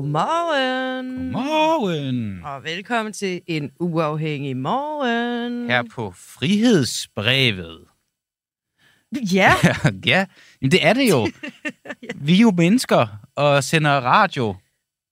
[0.00, 1.32] Godmorgen.
[1.32, 2.44] Morgen!
[2.44, 5.66] Og velkommen til en uafhængig morgen.
[5.70, 7.84] Her på Frihedsbrevet.
[9.32, 9.52] Ja,
[10.06, 10.26] ja,
[10.60, 11.28] men det er det jo.
[12.26, 13.06] Vi er jo mennesker
[13.36, 14.54] og sender radio.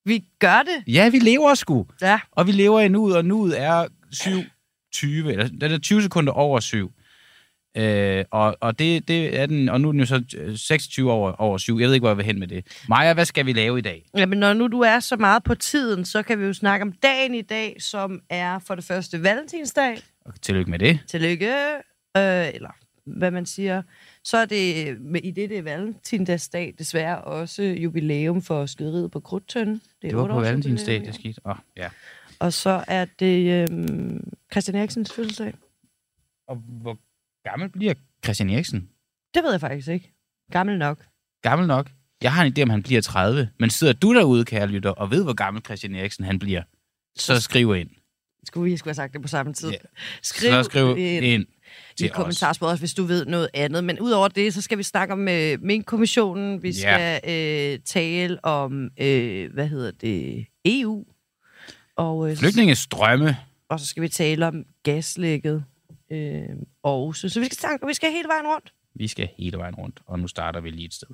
[0.04, 0.94] vi gør det.
[0.94, 1.86] Ja, vi lever sgu.
[2.02, 3.86] Ja, Og vi lever i nuet, og nuet er
[4.96, 6.92] 7.20, eller den er 20 sekunder over 7.
[7.76, 11.12] Øh, og, og, det, det er den, og nu er den jo så øh, 26
[11.12, 11.78] over, over 7.
[11.78, 12.84] Jeg ved ikke, hvor jeg vil hen med det.
[12.88, 14.06] Maja, hvad skal vi lave i dag?
[14.16, 16.92] Jamen, når nu du er så meget på tiden, så kan vi jo snakke om
[16.92, 19.98] dagen i dag, som er for det første valentinsdag.
[20.24, 21.00] Og tillykke med det.
[21.06, 21.54] Tillykke.
[22.16, 22.70] Øh, eller
[23.16, 23.82] hvad man siger.
[24.24, 24.88] Så er det
[25.24, 29.82] i det, det er valentinsdagsdag desværre også jubilæum for skyderiet på Krudtønden.
[30.02, 31.40] Det var otte på valentinsdag, det skete.
[31.44, 31.88] Oh, ja.
[32.40, 34.20] Og så er det øh,
[34.52, 35.54] Christian Eriksens fødselsdag.
[36.48, 36.98] Og hvor
[37.50, 38.88] gammel bliver Christian Eriksen?
[39.34, 40.12] Det ved jeg faktisk ikke.
[40.52, 41.04] Gammel nok.
[41.42, 41.90] gammel nok.
[42.22, 43.48] Jeg har en idé om, han bliver 30.
[43.58, 46.62] Men sidder du derude, kære lytter, og ved, hvor gammel Christian Eriksen han bliver,
[47.16, 47.90] så skriv ind.
[48.44, 49.70] Skulle vi skulle have sagt det på samme tid.
[49.70, 49.76] Ja.
[50.22, 51.46] Skriv, så skriv ind ind
[52.00, 53.84] i kommentarsporet, hvis du ved noget andet.
[53.84, 56.62] Men udover det, så skal vi snakke om øh, Mink-kommissionen.
[56.62, 61.04] Vi skal øh, tale om, øh, hvad hedder det, EU.
[61.98, 63.36] Og, øh, Flygtningestrømme.
[63.68, 65.64] og så skal vi tale om gaslægget.
[66.10, 66.42] Øh,
[66.84, 67.18] Aarhus.
[67.18, 68.72] Så vi skal, snakke, vi skal hele vejen rundt.
[68.94, 71.08] Vi skal hele vejen rundt, og nu starter vi lige et sted.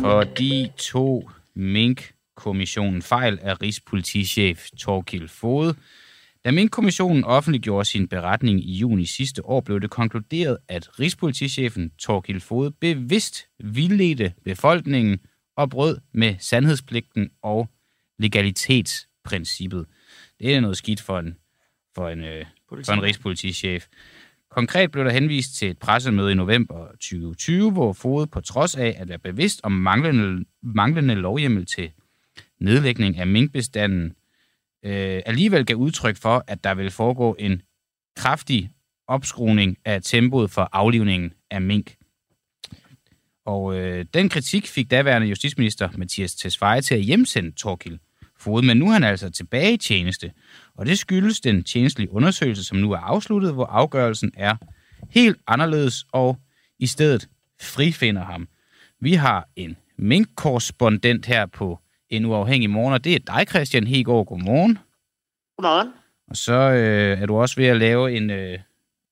[0.00, 5.74] Fordi to Mink-kommissionen fejl af Rigspolitichef Torkild Fode.
[6.44, 12.40] Da Mink-kommissionen offentliggjorde sin beretning i juni sidste år, blev det konkluderet, at Rigspolitichefen Torkild
[12.40, 15.18] Fode bevidst vildledte befolkningen
[15.56, 17.68] og brød med sandhedspligten og
[18.18, 19.86] legalitetsprincippet.
[20.40, 21.36] Det er noget skidt for en,
[21.94, 23.86] for en, øh, for en rigspolitichef.
[24.50, 28.96] Konkret blev der henvist til et pressemøde i november 2020, hvor Fode på trods af
[28.98, 31.92] at være bevidst om manglende, manglende lovhjemmel til
[32.60, 34.14] nedlægning af minkbestanden,
[34.84, 37.62] øh, alligevel gav udtryk for, at der vil foregå en
[38.16, 38.70] kraftig
[39.06, 41.96] opskruning af tempoet for aflivningen af mink.
[43.46, 47.98] Og øh, den kritik fik daværende justitsminister Mathias Tesfaye til at hjemsende Torkild
[48.44, 50.32] Fode, men nu er han altså tilbage i tjeneste.
[50.76, 54.56] Og det skyldes den tjenestlige undersøgelse, som nu er afsluttet, hvor afgørelsen er
[55.10, 56.38] helt anderledes og
[56.78, 57.28] i stedet
[57.62, 58.48] frifinder ham.
[59.00, 61.78] Vi har en minkkorrespondent her på
[62.10, 64.26] en uafhængig morgen, og det er dig, Christian Hegård.
[64.26, 64.78] Godmorgen.
[65.56, 65.88] Godmorgen.
[66.30, 68.30] Og så øh, er du også ved at lave en...
[68.30, 68.58] Øh,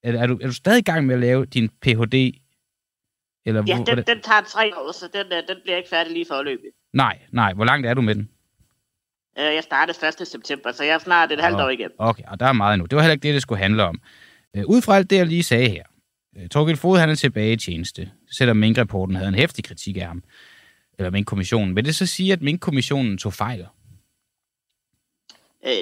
[0.02, 2.14] er, er, du, er du stadig i gang med at lave din Ph.D.?
[3.46, 6.12] Eller Ja, hvor- den, den tager tre år, så den, øh, den bliver ikke færdig
[6.12, 6.66] lige forløbig.
[6.92, 7.52] Nej, nej.
[7.52, 8.28] Hvor langt er du med den?
[9.38, 10.28] Øh, Jeg startede 1.
[10.28, 11.90] september, så jeg er snart et halvt år igen.
[11.98, 12.86] Okay, og der er meget endnu.
[12.86, 14.00] Det var heller ikke det, det skulle handle om.
[14.56, 15.84] Øh, ud fra alt det, jeg lige sagde her.
[16.36, 20.02] Øh, Torgild Fod, han er tilbage i tjeneste, selvom Mink-rapporten havde en hæftig kritik af
[20.06, 20.22] ham.
[20.98, 21.76] Eller Mink-kommissionen.
[21.76, 23.66] Vil det så sige, at Mink-kommissionen tog fejl?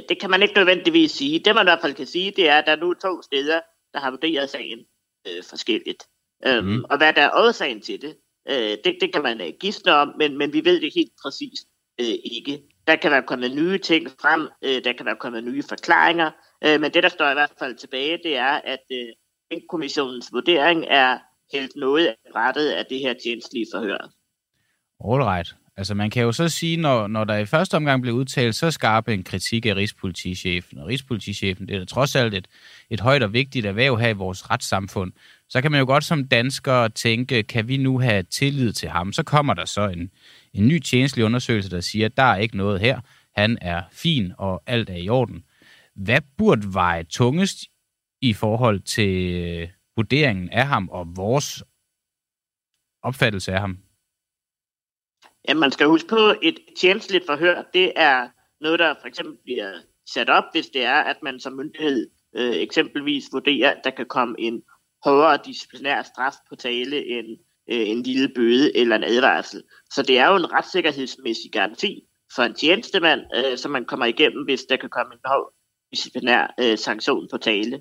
[0.08, 1.38] Det kan man ikke nødvendigvis sige.
[1.38, 3.60] Det man i hvert fald kan sige, det er, at der er nu to steder,
[3.92, 4.78] der har vurderet sagen
[5.26, 6.04] øh, forskelligt.
[6.46, 6.84] Øhm, Mhm.
[6.90, 8.16] Og hvad der er årsagen til det,
[8.50, 11.66] øh, det, det kan man øh, gisne om, men, men vi ved det helt præcist
[12.00, 12.62] øh, ikke.
[12.90, 16.30] Der kan være kommet nye ting frem, øh, der kan være kommet nye forklaringer,
[16.64, 20.84] øh, men det, der står i hvert fald tilbage, det er, at øh, kommissionens vurdering
[20.88, 21.18] er
[21.52, 24.10] helt noget af rettet af det her tjenestlige forhør.
[25.04, 25.54] All right.
[25.76, 28.70] Altså man kan jo så sige, når, når der i første omgang blev udtalt så
[28.70, 32.48] skarp en kritik af Rigspolitichefen, og Rigspolitichefen, det er trods alt et,
[32.90, 35.12] et højt og vigtigt erhverv her i vores retssamfund,
[35.50, 39.12] så kan man jo godt som dansker tænke, kan vi nu have tillid til ham?
[39.12, 40.10] Så kommer der så en,
[40.54, 43.00] en ny tjenestelig undersøgelse, der siger, at der er ikke noget her.
[43.36, 45.44] Han er fin, og alt er i orden.
[45.94, 47.58] Hvad burde veje tungest
[48.20, 51.64] i forhold til øh, vurderingen af ham og vores
[53.02, 53.78] opfattelse af ham?
[55.48, 58.28] Ja, man skal huske på, et tjenestligt forhør, det er
[58.60, 59.72] noget, der for eksempel bliver
[60.06, 64.06] sat op, hvis det er, at man som myndighed øh, eksempelvis vurderer, at der kan
[64.06, 64.62] komme en
[65.04, 67.26] hårdere disciplinær straf på tale end
[67.70, 69.62] øh, en lille bøde eller en advarsel.
[69.90, 72.02] Så det er jo en retssikkerhedsmæssig garanti
[72.34, 75.54] for en tjenestemand, øh, som man kommer igennem, hvis der kan komme en hård
[75.90, 77.80] disciplinær øh, sanktion på tale.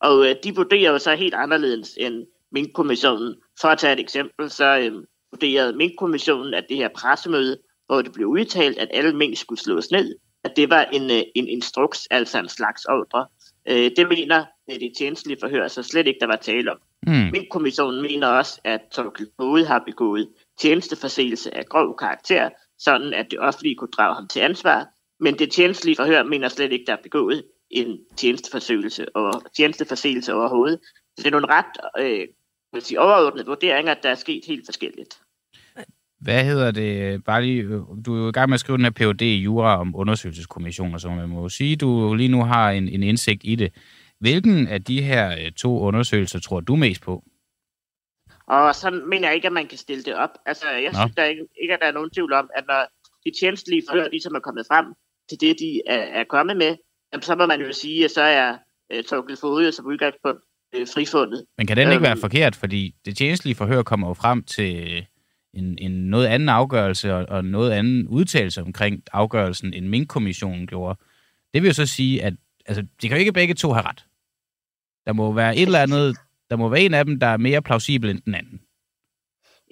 [0.00, 3.34] Og øh, de vurderer jo så helt anderledes end Mink-kommissionen.
[3.60, 7.56] For at tage et eksempel, så øh, vurderede Mink-kommissionen, at det her pressemøde,
[7.86, 11.22] hvor det blev udtalt, at alle mink skulle slås ned, at det var en, øh,
[11.34, 13.26] en instruks, altså en slags ordre.
[13.68, 16.78] Øh, det mener øh, det tjenestlige forhør så slet ikke, der var tale om.
[17.02, 17.30] Hmm.
[17.32, 20.28] Mink-kommissionen mener også, at Torkild Bode har begået
[20.58, 22.48] tjenesteforseelse af grov karakter,
[22.78, 24.86] sådan at det offentlige kunne drage ham til ansvar.
[25.20, 30.80] Men det tjenestlige forhør mener slet ikke, der er begået en tjenesteforsøgelse og tjenesteforseelse overhovedet.
[31.16, 32.28] Så det er nogle ret øh,
[32.72, 35.20] vil sige, overordnede vurderinger, der er sket helt forskelligt.
[36.20, 37.24] Hvad hedder det?
[37.24, 37.62] Bare lige,
[38.06, 40.98] du er jo i gang med at skrive den her PhD i Jura om undersøgelseskommissioner,
[40.98, 43.72] så man må sige, du lige nu har en, en indsigt i det.
[44.18, 47.24] Hvilken af de her øh, to undersøgelser tror du mest på?
[48.46, 50.30] Og så mener jeg ikke, at man kan stille det op.
[50.46, 50.98] Altså, jeg Nå.
[50.98, 52.86] synes der ikke, ikke, at der er nogen tvivl om, at når
[53.24, 54.86] de tjenestlige forhør ligesom er kommet frem
[55.28, 56.76] til det, de er, er kommet med,
[57.20, 58.56] så må man jo sige, at så er
[58.94, 60.40] uh, Torgild Fode som udgangspunkt
[60.76, 61.44] uh, frifundet.
[61.58, 65.06] Men kan den ikke øhm, være forkert, fordi det tjenestlige forhør kommer jo frem til
[65.54, 70.98] en, en noget anden afgørelse og, og noget anden udtalelse omkring afgørelsen, end Mink-kommissionen gjorde.
[71.54, 72.34] Det vil jo så sige, at
[72.66, 74.06] altså, de kan jo ikke begge to have ret.
[75.06, 76.16] Der må være et eller andet,
[76.50, 78.60] der må være en af dem, der er mere plausibel end den anden.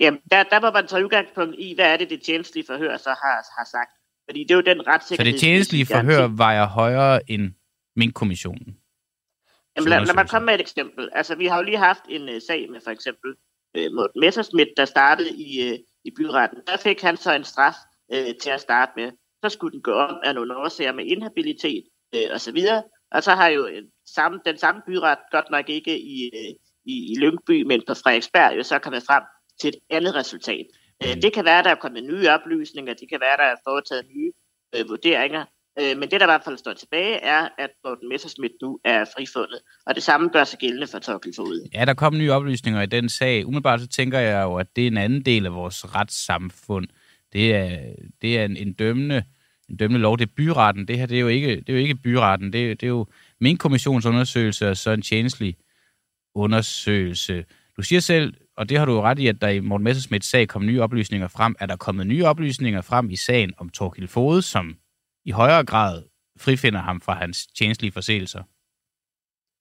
[0.00, 3.08] Jamen, der, der må man tage udgangspunkt i, hvad er det, det tjenestlige forhør så
[3.08, 3.90] har, har sagt.
[4.28, 5.32] Fordi det er jo den retssikkerhed...
[5.32, 7.52] Så det tjenestlige forhør vejer højere end
[7.96, 8.76] Mink-kommissionen?
[9.76, 11.08] Jamen, lad, lad mig komme med et eksempel.
[11.12, 13.34] Altså, vi har jo lige haft en uh, sag med for eksempel
[13.76, 16.58] Øh, uh, Morten Messersmith, der startede i, øh, i byretten.
[16.66, 17.74] Der fik han så en straf
[18.12, 19.12] øh, til at starte med.
[19.44, 21.84] Så skulle den gå om af nogle årsager med inhabilitet
[22.14, 22.58] øh, uh, osv.
[23.10, 23.84] Og så har jo en,
[24.14, 26.54] samme, den samme byret, godt nok ikke i, øh,
[26.84, 29.22] i, i Lyngby, men på Frederiksberg, jo så kommet frem
[29.60, 30.66] til et andet resultat.
[31.04, 34.06] Øh, Det kan være, der er kommet nye oplysninger, det kan være, der er foretaget
[34.16, 34.32] nye
[34.74, 35.44] øh, vurderinger,
[35.80, 39.04] Øh, men det, der i hvert fald står tilbage, er, at Morten Messerschmidt nu er
[39.16, 39.60] frifundet.
[39.86, 41.68] Og det samme gør sig gældende for Torkel Fod.
[41.74, 43.46] Ja, der kom nye oplysninger i den sag.
[43.46, 46.86] Umiddelbart så tænker jeg jo, at det er en anden del af vores retssamfund.
[47.32, 47.78] Det er,
[48.22, 49.22] det er en, en dømmende
[49.68, 50.18] en dømmende lov.
[50.18, 50.88] Det er byretten.
[50.88, 52.52] Det her det er jo ikke, det er jo ikke byretten.
[52.52, 53.06] Det, det er jo
[53.40, 55.56] min kommissionsundersøgelse og så en tjenestelig
[56.34, 57.44] undersøgelse.
[57.76, 60.30] Du siger selv, og det har du jo ret i, at der i Morten Messersmiths
[60.30, 61.56] sag kom nye oplysninger frem.
[61.60, 64.76] Er der kommet nye oplysninger frem i sagen om Torkild Fode, som
[65.28, 66.02] i højere grad
[66.40, 68.42] frifinder ham fra hans tjenestlige forseelser?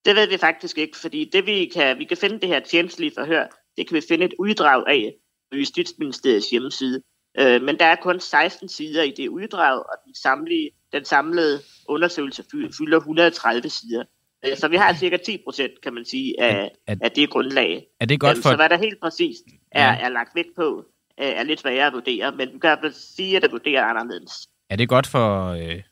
[0.06, 3.12] Det ved vi faktisk ikke, fordi det vi kan, vi kan finde det her tjenestlige
[3.18, 3.48] forhør,
[3.78, 5.14] det kan vi finde et uddrag af
[5.52, 7.02] på Justitsministeriets hjemmeside.
[7.40, 11.60] Øh, men der er kun 16 sider i det uddrag, og den samlede, den samlede
[11.90, 12.44] undersøgelse
[12.78, 14.04] fylder 130 sider.
[14.46, 17.86] Øh, så vi har cirka 10 procent, kan man sige, af, er, af det grundlag.
[18.00, 18.50] Er det godt for...
[18.50, 20.00] Så hvad der helt præcist er, ja.
[20.00, 20.86] er lagt vægt på,
[21.18, 24.48] er lidt sværere at vurdere, men vi kan sige, at det vurderer anderledes.
[24.70, 25.84] Er det godt for øh,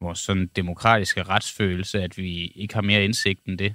[0.00, 3.74] vores sådan demokratiske retsfølelse, at vi ikke har mere indsigt end det?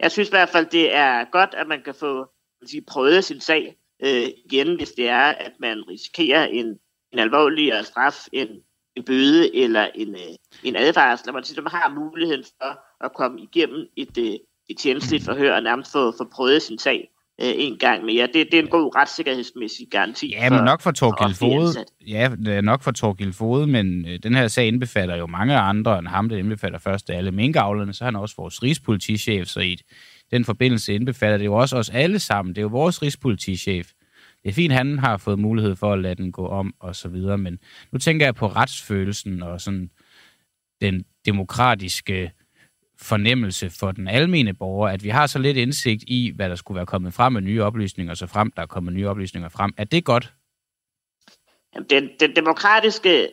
[0.00, 2.26] Jeg synes i hvert fald, det er godt, at man kan få
[2.66, 6.66] sige, prøvet sin sag øh, igen, hvis det er, at man risikerer en,
[7.12, 8.48] en alvorligere straf, en,
[8.96, 13.14] en bøde eller en, øh, en advarsel, at man, siger, man har muligheden for at
[13.14, 14.38] komme igennem et, øh,
[14.68, 18.26] et tjenestligt forhør og nærmest få, få prøvet sin sag øh, en gang mere.
[18.26, 20.30] Det, det er en god retssikkerhedsmæssig garanti.
[20.30, 21.84] Ja, men nok for Torgild Fode.
[22.06, 25.56] Ja, det er nok for Torgild Fode, men øh, den her sag indbefatter jo mange
[25.56, 26.28] andre end ham.
[26.28, 29.76] Det indbefatter først alle minkavlerne, så er han også vores rigspolitichef, så i
[30.30, 32.54] den forbindelse indbefatter det jo også os alle sammen.
[32.54, 33.90] Det er jo vores rigspolitichef.
[34.42, 37.08] Det er fint, han har fået mulighed for at lade den gå om og så
[37.08, 37.58] videre, men
[37.92, 39.90] nu tænker jeg på retsfølelsen og sådan
[40.80, 42.32] den demokratiske
[43.04, 46.76] fornemmelse for den almene borger, at vi har så lidt indsigt i, hvad der skulle
[46.76, 49.72] være kommet frem med nye oplysninger, så frem der er kommet nye oplysninger frem.
[49.76, 50.32] Er det godt?
[51.90, 53.28] Den, den demokratiske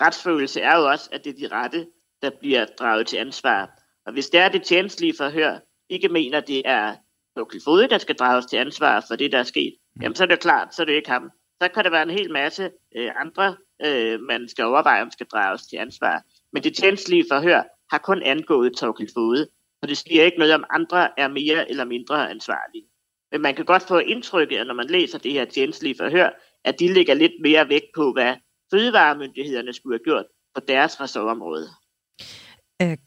[0.00, 1.86] retsfølelse er jo også, at det er de rette,
[2.22, 3.70] der bliver draget til ansvar.
[4.06, 5.58] Og hvis det er det tjenestlige forhør,
[5.90, 6.94] ikke mener, det er
[7.36, 10.02] Lokal Fode, der skal drages til ansvar for det, der er sket, mm.
[10.02, 11.30] jamen så er det klart, så er det ikke ham.
[11.62, 13.56] Så kan der være en hel masse øh, andre,
[13.86, 16.22] øh, man skal overveje, om skal drages til ansvar.
[16.52, 19.48] Men det tjenestlige forhør har kun angået Torkel Fode,
[19.82, 22.86] og det siger ikke noget om andre er mere eller mindre ansvarlige.
[23.32, 26.30] Men man kan godt få indtrykket, når man læser det her tjenestlige forhør,
[26.64, 28.36] at de ligger lidt mere vægt på, hvad
[28.70, 30.24] fødevaremyndighederne skulle have gjort
[30.54, 31.68] på deres ressortområde.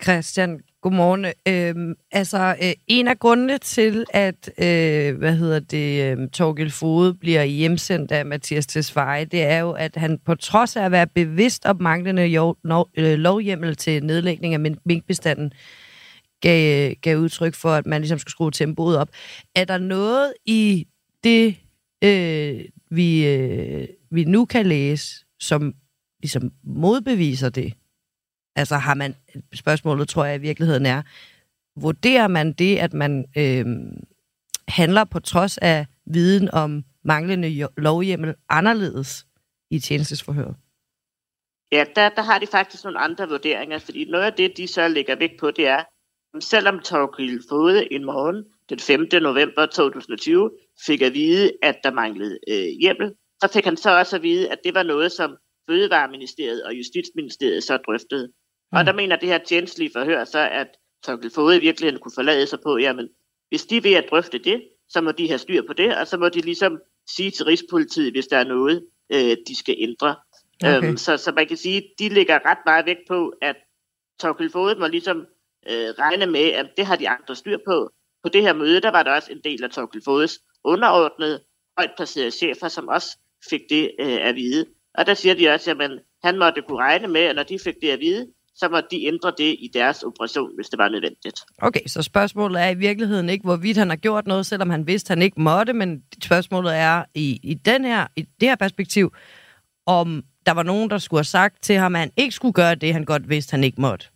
[0.04, 1.26] Christian, godmorgen.
[1.48, 7.14] Øhm, altså, øh, en af grundene til, at øh, hvad hedder det, øh, Torgild Fode
[7.14, 11.08] bliver hjemsendt af Mathias Tesfaye, det er jo, at han på trods af at være
[11.08, 15.54] bevidst om manglende jo, no, øh, lovhjemmel til nedlægning af minkbestanden,
[16.42, 19.10] gav, gav udtryk for, at man ligesom skulle skrue tempoet op.
[19.56, 20.88] Er der noget i
[21.24, 21.56] det,
[22.04, 25.74] øh, vi, øh, vi nu kan læse, som
[26.22, 27.74] ligesom modbeviser det?
[28.56, 29.16] Altså har man,
[29.54, 31.02] spørgsmålet tror jeg i virkeligheden er,
[31.76, 33.66] vurderer man det, at man øh,
[34.68, 39.26] handler på trods af viden om manglende lovhjemmel anderledes
[39.72, 40.56] i tjenestesforhøret?
[41.72, 44.88] Ja, der, der har de faktisk nogle andre vurderinger, fordi noget af det, de så
[44.88, 45.84] lægger vægt på, det er,
[46.36, 49.08] at selvom Torgild Fode en morgen den 5.
[49.22, 50.52] november 2020
[50.86, 54.52] fik at vide, at der manglede øh, hjemmel, så fik han så også at vide,
[54.52, 55.38] at det var noget, som
[55.70, 58.32] Fødevareministeriet og Justitsministeriet så drøftede.
[58.72, 58.78] Mm.
[58.78, 60.68] Og der mener det her tjenestlige forhør så, at
[61.04, 63.10] Torkel Fode i virkeligheden kunne forlade sig på, jamen,
[63.50, 66.18] hvis de vil at drøfte det, så må de have styr på det, og så
[66.18, 66.80] må de ligesom
[67.16, 70.16] sige til Rigspolitiet, hvis der er noget, øh, de skal ændre.
[70.64, 70.88] Okay.
[70.88, 73.56] Øhm, så, så man kan sige, de ligger ret meget vægt på, at
[74.20, 75.18] Torkel Fode må ligesom
[75.70, 77.90] øh, regne med, at det har de andre styr på.
[78.24, 81.44] På det her møde, der var der også en del af Torkel Fodes underordnede,
[81.78, 83.18] højt placerede chefer, som også
[83.50, 84.66] fik det øh, at vide.
[84.94, 85.92] Og der siger de også, at
[86.24, 88.28] han måtte kunne regne med, at når de fik det at vide,
[88.60, 91.40] så måtte de ændre det i deres operation, hvis det var nødvendigt.
[91.62, 95.12] Okay, så spørgsmålet er i virkeligheden ikke, hvorvidt han har gjort noget, selvom han vidste,
[95.12, 99.14] han ikke måtte, men spørgsmålet er i, i, den her, i det her perspektiv,
[99.86, 102.76] om der var nogen, der skulle have sagt til ham, at han ikke skulle gøre
[102.76, 104.08] det, han godt vidste, han ikke måtte.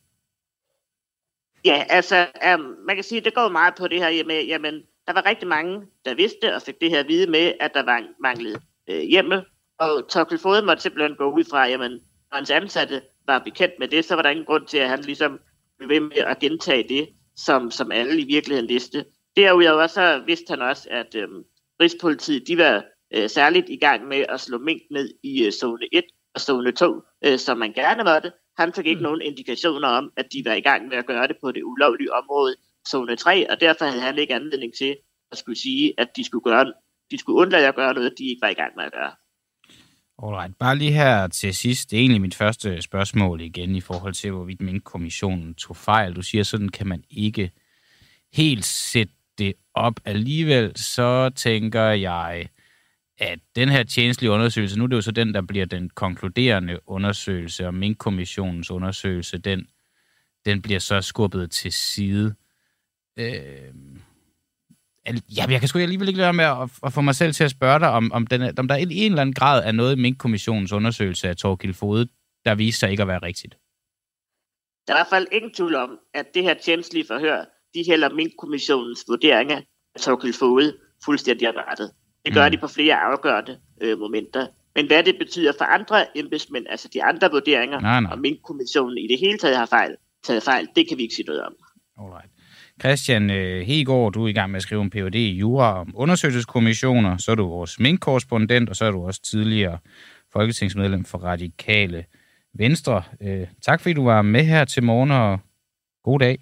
[1.65, 4.73] Ja, altså, um, man kan sige, at det går meget på det her med, jamen,
[5.07, 7.83] der var rigtig mange, der vidste og fik det her at vide med, at der
[7.83, 9.45] var manglet øh, hjemme,
[9.79, 12.00] og Torkel Fode måtte simpelthen gå ud fra, jamen,
[12.31, 15.39] hans ansatte var bekendt med det, så var der ingen grund til, at han ligesom
[15.77, 19.05] blev ved med at gentage det, som, som alle i virkeligheden vidste.
[19.35, 21.27] Derudover så vidste han også, at øh,
[21.81, 25.87] Rigspolitiet, de var øh, særligt i gang med at slå mink ned i øh, zone
[25.91, 26.03] 1
[26.35, 28.31] og zone 2, øh, som man gerne måtte.
[28.57, 29.03] Han fik ikke mm.
[29.03, 32.13] nogen indikationer om, at de var i gang med at gøre det på det ulovlige
[32.13, 32.55] område,
[32.89, 34.97] zone 3, og derfor havde han ikke anledning til
[35.31, 36.73] at skulle sige, at de skulle, gøre,
[37.11, 39.11] de skulle undlade at gøre noget, de ikke var i gang med at gøre.
[40.17, 41.91] Alright, bare lige her til sidst.
[41.91, 46.15] Det er egentlig mit første spørgsmål igen i forhold til, hvorvidt Mink-kommissionen tog fejl.
[46.15, 47.51] Du siger, sådan kan man ikke
[48.34, 50.00] helt sætte det op.
[50.05, 52.50] Alligevel så tænker jeg,
[53.17, 56.79] at den her tjenestlige undersøgelse, nu er det jo så den, der bliver den konkluderende
[56.89, 59.67] undersøgelse, og Mink-kommissionens undersøgelse, den,
[60.46, 62.36] den bliver så skubbet til side.
[63.17, 63.74] Øh,
[65.07, 67.51] Ja, jeg kan sgu alligevel ikke lade med at, at få mig selv til at
[67.51, 70.01] spørge dig, om, om, den, om der i en eller anden grad er noget i
[70.01, 72.07] Mink-kommissionens undersøgelse af Torgild Fode,
[72.45, 73.57] der viser sig ikke at være rigtigt.
[74.88, 78.10] Der er i hvert fald ingen tvivl om, at det her tjenestlige forhør, de hælder
[78.10, 79.62] Mink-kommissionens vurderinger
[79.95, 81.91] af Torgild Fode fuldstændig af rettet.
[82.25, 82.51] Det gør mm.
[82.51, 84.48] de på flere afgørende øh, momenter.
[84.75, 88.12] Men hvad det betyder for andre embedsmænd, altså de andre vurderinger, nej, nej.
[88.13, 91.25] om Mink-kommissionen i det hele taget har fejl, taget fejl, det kan vi ikke sige
[91.25, 91.55] noget om.
[92.00, 92.32] Alright.
[92.83, 95.15] Christian øh, Hegård, du er i gang med at skrive en Ph.D.
[95.15, 99.77] i Jura om undersøgelseskommissioner, så er du vores minkkorrespondent, og så er du også tidligere
[100.33, 102.05] folketingsmedlem for Radikale
[102.53, 103.03] Venstre.
[103.21, 105.39] Øh, tak fordi du var med her til morgen, og
[106.03, 106.37] god dag.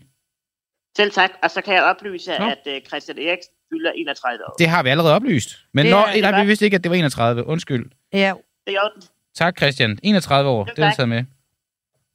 [0.97, 2.45] Selv tak, og så kan jeg oplyse, Nå.
[2.45, 4.55] at øh, Christian Eriksen fylder 31 år.
[4.59, 5.49] Det har vi allerede oplyst.
[5.73, 7.45] Men det, når, det nej, vi vidste ikke, at det var 31.
[7.45, 7.91] Undskyld.
[8.13, 8.33] Ja.
[8.67, 9.01] Det er orden.
[9.35, 9.99] Tak, Christian.
[10.03, 10.63] 31 år.
[10.63, 11.23] Det, det er med.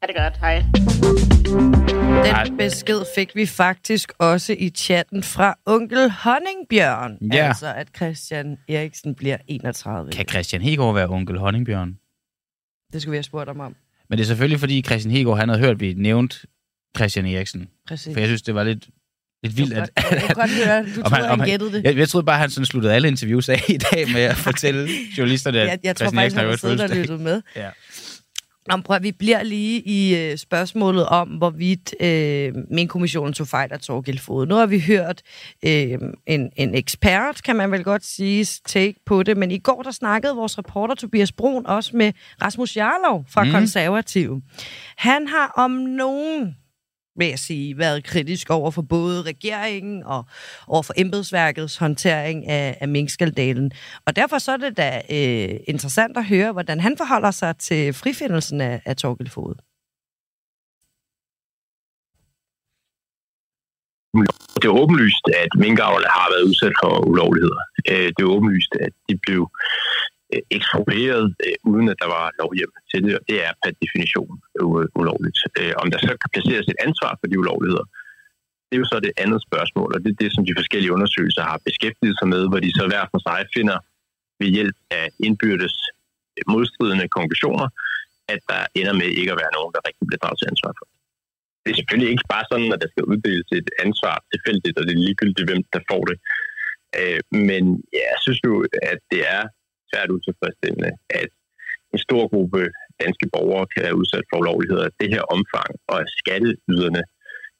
[0.02, 0.36] Ha' det godt.
[0.36, 1.25] Hej.
[2.24, 7.18] Den besked fik vi faktisk også i chatten fra onkel Honningbjørn.
[7.32, 7.48] Ja.
[7.48, 10.12] Altså, at Christian Eriksen bliver 31.
[10.12, 11.98] Kan Christian Hegård være onkel Honningbjørn?
[12.92, 13.76] Det skulle vi have spurgt ham om.
[14.10, 16.44] Men det er selvfølgelig, fordi Christian Hegård, han havde hørt, at vi nævnt
[16.96, 17.68] Christian Eriksen.
[17.88, 18.14] Præcis.
[18.14, 18.88] For jeg synes, det var lidt,
[19.42, 19.72] lidt vildt.
[19.72, 21.84] At, jeg kan godt høre, du troede, han, han gættede det.
[21.84, 24.88] Jeg, jeg troede bare, han sådan sluttede alle interviews af i dag med at fortælle
[25.18, 27.42] journalisterne, at jeg, jeg tror faktisk, han har siddet og lyttet med.
[27.56, 27.70] Ja.
[28.68, 33.72] Nå, prøv, vi bliver lige i øh, spørgsmålet om, hvorvidt øh, min kommission tog fejl
[33.72, 34.46] af Torgild Fod.
[34.46, 35.22] Nu har vi hørt
[35.64, 39.82] øh, en, en ekspert, kan man vel godt sige, take på det, men i går
[39.82, 43.50] der snakkede vores reporter Tobias Brun også med Rasmus Jarlov fra mm.
[43.50, 44.40] Konservativ.
[44.96, 46.56] Han har om nogen
[47.16, 50.24] vil jeg sige, været kritisk over for både regeringen og
[50.66, 53.72] over for embedsværkets håndtering af, af minkskaldalen.
[54.06, 57.92] Og derfor så er det da øh, interessant at høre, hvordan han forholder sig til
[57.92, 59.54] frifindelsen af, af Torgild Fod.
[64.60, 67.62] Det er åbenlyst, at minkavlerne har været udsat for ulovligheder.
[67.90, 69.40] Øh, det er åbenlyst, at de blev
[70.36, 74.34] Øh, eksproprieret, øh, uden at der var lovhjem til det, og det er per definition
[75.00, 75.38] ulovligt.
[75.60, 77.86] Øh, om der så kan placeres et ansvar for de ulovligheder,
[78.66, 81.42] det er jo så det andet spørgsmål, og det er det, som de forskellige undersøgelser
[81.50, 83.78] har beskæftiget sig med, hvor de så hver for sig finder
[84.40, 85.76] ved hjælp af indbyrdes
[86.36, 87.68] øh, modstridende konklusioner,
[88.34, 90.86] at der ender med ikke at være nogen, der rigtig bliver draget til ansvar for.
[91.62, 94.92] Det er selvfølgelig ikke bare sådan, at der skal uddeles et ansvar tilfældigt, og det
[94.94, 96.16] er ligegyldigt, hvem der får det.
[96.98, 97.62] Øh, men
[98.02, 98.52] jeg synes jo,
[98.92, 99.42] at det er
[99.90, 100.90] svært utilfredsstillende,
[101.22, 101.30] at
[101.94, 102.60] en stor gruppe
[103.02, 107.02] danske borgere kan være udsat for ulovligheder af det her omfang, og at skatteyderne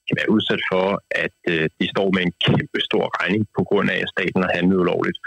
[0.06, 0.86] kan være udsat for,
[1.24, 4.52] at øh, de står med en kæmpe stor regning på grund af, at staten har
[4.58, 5.18] handlet ulovligt,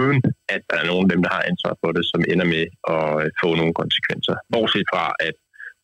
[0.00, 0.20] uden
[0.54, 2.64] at der er nogen af dem, der har ansvar for det, som ender med
[2.94, 4.34] at øh, få nogle konsekvenser.
[4.52, 5.36] Bortset fra, at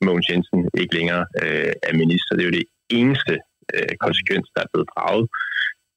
[0.07, 2.33] Mogens Jensen ikke længere øh, er minister.
[2.33, 2.69] Det er jo det
[3.01, 3.35] eneste
[3.75, 5.27] øh, konsekvens, der er blevet draget.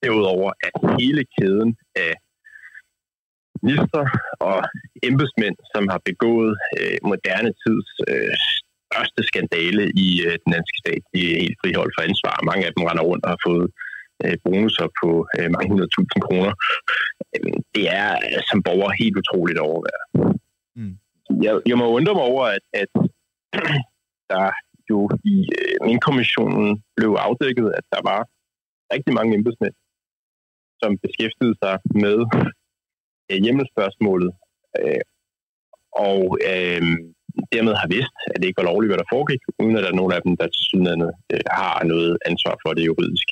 [0.02, 1.70] Derudover at hele kæden
[2.06, 2.12] af
[3.62, 4.02] minister
[4.48, 4.56] og
[5.08, 8.36] embedsmænd, som har begået øh, moderne tids øh,
[8.88, 11.02] største skandale i øh, den danske stat.
[11.12, 12.34] De er helt friholdt for ansvar.
[12.50, 13.66] Mange af dem render rundt og har fået
[14.24, 16.52] øh, bonusser på øh, mange hundrede tusind kroner.
[17.34, 20.04] Øh, det er øh, som borger helt utroligt at overvære.
[20.78, 20.94] Mm.
[21.44, 22.90] Jeg, jeg må undre mig over, at, at
[24.32, 24.46] der
[24.90, 24.98] jo
[25.34, 28.20] i øh, min kommissionen blev afdækket, at der var
[28.94, 29.76] rigtig mange embedsmænd,
[30.82, 32.18] som beskæftigede sig med
[33.30, 34.30] øh, hjemmespørgsmålet,
[34.80, 35.02] øh,
[36.08, 36.82] og øh,
[37.54, 40.00] dermed har vidst, at det ikke var lovligt, hvad der foregik, uden at der er
[40.00, 41.02] nogen af dem, der til synligheden
[41.32, 43.28] øh, har noget ansvar for det juridisk.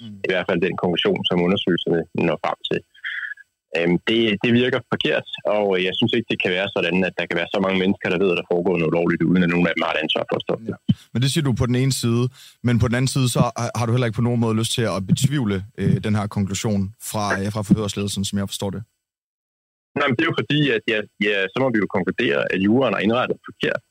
[0.00, 0.18] Mm.
[0.26, 2.80] I hvert fald den konklusion, som undersøgelserne når frem til.
[3.76, 5.26] Øhm, det, det virker forkert,
[5.56, 8.06] og jeg synes ikke, det kan være sådan, at der kan være så mange mennesker,
[8.12, 10.24] der ved, at der foregår noget lovligt, uden at nogen af dem har et ansvar
[10.30, 10.72] for at stoppe det.
[10.72, 10.94] Ja.
[11.12, 12.24] Men det siger du på den ene side,
[12.66, 13.40] men på den anden side, så
[13.78, 16.80] har du heller ikke på nogen måde lyst til at betvivle øh, den her konklusion
[17.10, 18.82] fra, ja, fra forhørsledelsen, som jeg forstår det.
[19.96, 22.58] Nå, men det er jo fordi, at ja, ja, så må vi jo konkludere, at
[22.66, 23.82] juraen er indrettet forkert.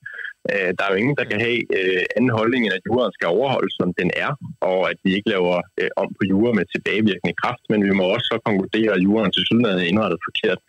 [0.52, 3.34] Øh, der er jo ingen, der kan have øh, anden holdning, end at juraen skal
[3.38, 4.32] overholdes, som den er,
[4.72, 7.64] og at vi ikke laver øh, om på jura med tilbagevirkende kraft.
[7.72, 10.60] Men vi må også så konkludere, at juraen til sydlandet er indrettet forkert,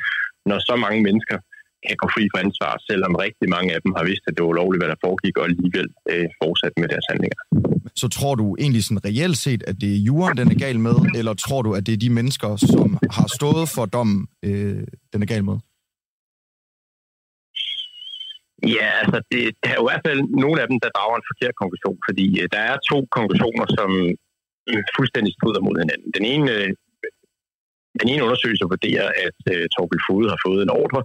[0.51, 1.39] når så mange mennesker
[1.87, 4.53] kan gå fri for ansvar, selvom rigtig mange af dem har vidst, at det var
[4.55, 7.41] ulovligt, hvad der foregik, og alligevel øh, fortsat med deres handlinger.
[8.01, 10.97] Så tror du egentlig sådan reelt set, at det er juren, den er gal med,
[11.19, 15.21] eller tror du, at det er de mennesker, som har stået for dommen, øh, den
[15.25, 15.59] er gal med?
[18.77, 21.29] Ja, altså det, der er jo i hvert fald nogle af dem, der drager en
[21.31, 23.91] forkert konklusion, fordi øh, der er to konklusioner, som
[24.71, 26.09] øh, fuldstændig strider mod hinanden.
[26.19, 26.71] Den ene, øh,
[28.01, 31.01] den ene undersøgelse vurderer, at øh, Torbild Fode har fået en ordre.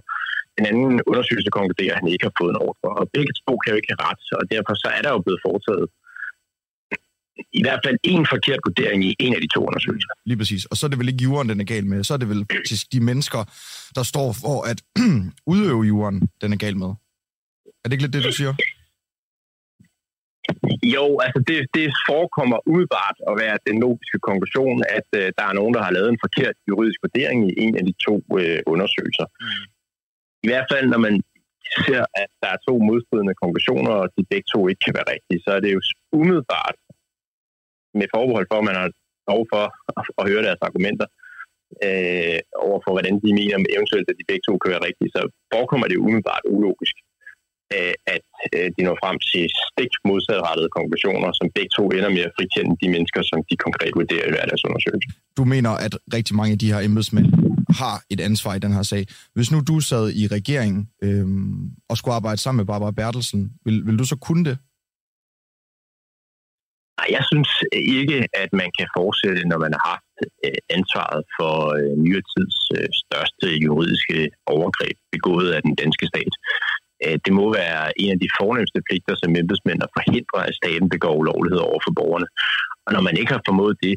[0.58, 2.88] en anden undersøgelse konkluderer, at han ikke har fået en ordre.
[3.00, 5.44] Og begge to kan jo ikke have ret, og derfor så er der jo blevet
[5.46, 5.86] foretaget
[7.52, 10.12] i hvert fald en forkert vurdering i en af de to undersøgelser.
[10.26, 10.64] Lige præcis.
[10.64, 12.04] Og så er det vel ikke jorden, den er gal med.
[12.04, 13.40] Så er det vel faktisk de mennesker,
[13.96, 14.78] der står for at
[15.52, 16.90] udøve jorden, den er gal med.
[17.82, 18.54] Er det ikke lidt det, du siger?
[20.96, 25.54] Jo, altså det, det forekommer umiddelbart at være den logiske konklusion, at øh, der er
[25.58, 29.26] nogen, der har lavet en forkert juridisk vurdering i en af de to øh, undersøgelser.
[29.40, 29.64] Mm.
[30.44, 31.14] I hvert fald, når man
[31.74, 35.40] ser, at der er to modstridende konklusioner, og de begge to ikke kan være rigtige,
[35.44, 35.80] så er det jo
[36.20, 36.76] umiddelbart
[38.00, 38.88] med forbehold for, at man har
[39.32, 39.62] lov for
[39.98, 41.08] at, at høre deres argumenter
[41.86, 45.20] øh, over for, hvordan de mener eventuelt, at de begge to kan være rigtige, så
[45.54, 46.96] forekommer det umiddelbart ulogisk
[47.76, 48.24] Øh, at
[48.56, 52.74] øh, de når frem til stik modsatrettede konklusioner, som begge to ender med at frikende
[52.82, 55.08] de mennesker, som de konkret vurderer i hverdagsundersøgelse.
[55.38, 57.28] Du mener, at rigtig mange af de her embedsmænd
[57.80, 59.02] har et ansvar i den her sag.
[59.34, 61.26] Hvis nu du sad i regeringen øh,
[61.90, 64.56] og skulle arbejde sammen med Barbara Bertelsen, vil, vil du så kunne det?
[67.04, 67.50] Nej, jeg synes
[68.00, 72.56] ikke, at man kan fortsætte, når man har haft øh, ansvaret for øh, nyere tids
[72.76, 74.18] øh, største juridiske
[74.54, 76.34] overgreb begået af den danske stat.
[77.24, 81.14] Det må være en af de fornemmeste pligter som embedsmænd at forhindre, at staten begår
[81.22, 82.28] ulovlighed over for borgerne.
[82.86, 83.94] Og når man ikke har formået det,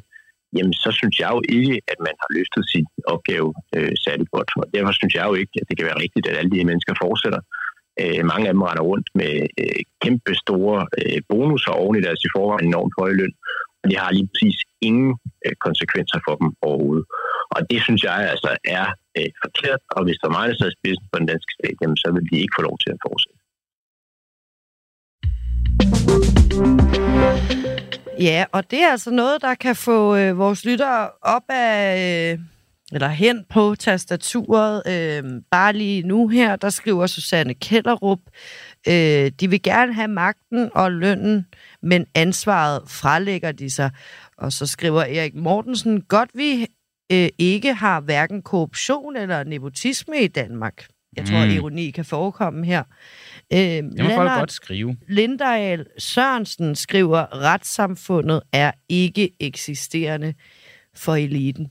[0.58, 4.50] jamen så synes jeg jo ikke, at man har løftet sin opgave øh, særligt godt.
[4.62, 6.70] Og derfor synes jeg jo ikke, at det kan være rigtigt, at alle de her
[6.72, 7.42] mennesker fortsætter.
[8.02, 12.22] Øh, mange af dem render rundt med øh, kæmpe store øh, bonusser oven i deres
[12.28, 13.34] i forvejen enormt høje løn,
[13.82, 14.58] og det har lige præcis
[14.90, 15.12] ingen
[15.46, 17.06] øh, konsekvenser for dem overhovedet.
[17.56, 18.86] Og det synes jeg altså er
[19.18, 21.98] øh, forkert, og hvis der er mig, der sidder spidsen for den danske stat, jamen,
[22.04, 23.40] så vil de ikke få lov til at fortsætte.
[28.20, 31.78] Ja, og det er altså noget, der kan få øh, vores lyttere op af...
[32.34, 32.40] Øh
[32.94, 34.84] eller hen på tastaturet.
[34.88, 38.20] Øh, bare lige nu her, der skriver Susanne Kellerup,
[38.88, 41.46] øh, de vil gerne have magten og lønnen,
[41.82, 43.92] men ansvaret frelægger de sig.
[44.38, 46.68] Og så skriver Erik Mortensen, godt vi
[47.12, 50.88] øh, ikke har hverken korruption eller nepotisme i Danmark.
[51.18, 51.52] Jeg tror, mm.
[51.52, 52.84] ironi kan forekomme her.
[53.54, 54.98] Øh, det må Lennart folk godt skrive.
[55.08, 60.34] Lindahl Sørensen skriver, retssamfundet er ikke eksisterende
[60.96, 61.68] for eliten.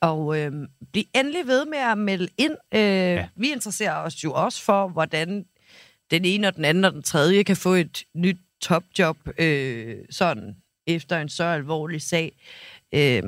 [0.00, 0.52] Og øh,
[0.92, 2.56] bliv endelig ved med at melde ind.
[2.74, 3.28] Øh, ja.
[3.36, 5.44] Vi interesserer os jo også for, hvordan
[6.10, 10.56] den ene og den anden og den tredje kan få et nyt topjob øh, sådan
[10.86, 12.32] efter en så alvorlig sag.
[12.94, 13.22] Øh,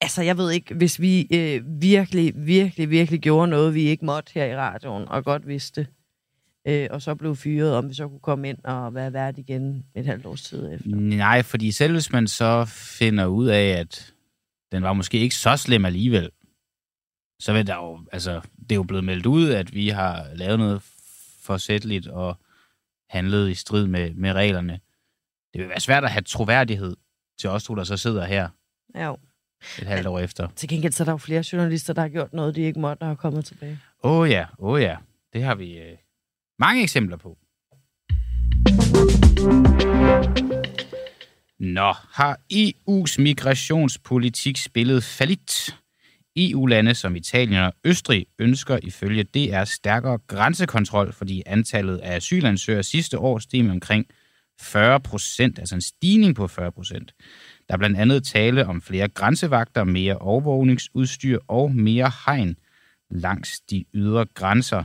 [0.00, 4.32] altså, jeg ved ikke, hvis vi øh, virkelig, virkelig, virkelig gjorde noget, vi ikke måtte
[4.34, 5.86] her i radioen, og godt vidste,
[6.66, 9.84] øh, og så blev fyret, om vi så kunne komme ind og være værd igen
[9.94, 10.90] et halvt års tid efter.
[10.96, 12.64] Nej, fordi selv hvis man så
[12.98, 14.13] finder ud af, at
[14.74, 16.30] den var måske ikke så slem alligevel,
[17.40, 20.58] så vil der jo, altså, det er jo blevet meldt ud, at vi har lavet
[20.58, 20.82] noget
[21.42, 22.38] forsætteligt og
[23.10, 24.80] handlet i strid med, med reglerne.
[25.52, 26.96] Det vil være svært at have troværdighed
[27.38, 28.48] til os to, der så sidder her.
[28.94, 29.14] Ja
[29.78, 30.48] et halvt år efter.
[30.56, 33.00] Til gengæld så er der jo flere journalister, der har gjort noget, de ikke måtte,
[33.00, 33.80] der har kommet tilbage.
[34.04, 34.96] Åh oh, ja, åh oh, ja.
[35.32, 35.96] Det har vi øh,
[36.58, 37.38] mange eksempler på.
[41.60, 45.76] Nå, har EU's migrationspolitik spillet falit?
[46.36, 53.18] EU-lande som Italien og Østrig ønsker ifølge DR stærkere grænsekontrol, fordi antallet af asylansøgere sidste
[53.18, 54.06] år steg med omkring
[54.60, 57.14] 40 procent, altså en stigning på 40 procent.
[57.68, 62.56] Der er blandt andet tale om flere grænsevagter, mere overvågningsudstyr og mere hegn
[63.10, 64.84] langs de ydre grænser.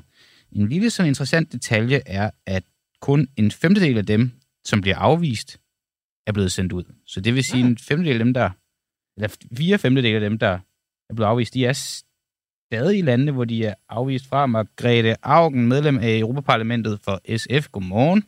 [0.51, 2.63] En lille sådan interessant detalje er, at
[3.01, 4.32] kun en femtedel af dem,
[4.65, 5.60] som bliver afvist,
[6.29, 6.83] er blevet sendt ud.
[7.05, 8.49] Så det vil sige, en femtedel af dem, der,
[9.17, 10.59] eller fire femtedel af dem, der
[11.09, 11.73] er blevet afvist, de er
[12.69, 14.45] stadig i landene, hvor de er afvist fra.
[14.45, 17.67] Margrethe Augen, medlem af Europaparlamentet for SF.
[17.71, 18.23] Godmorgen.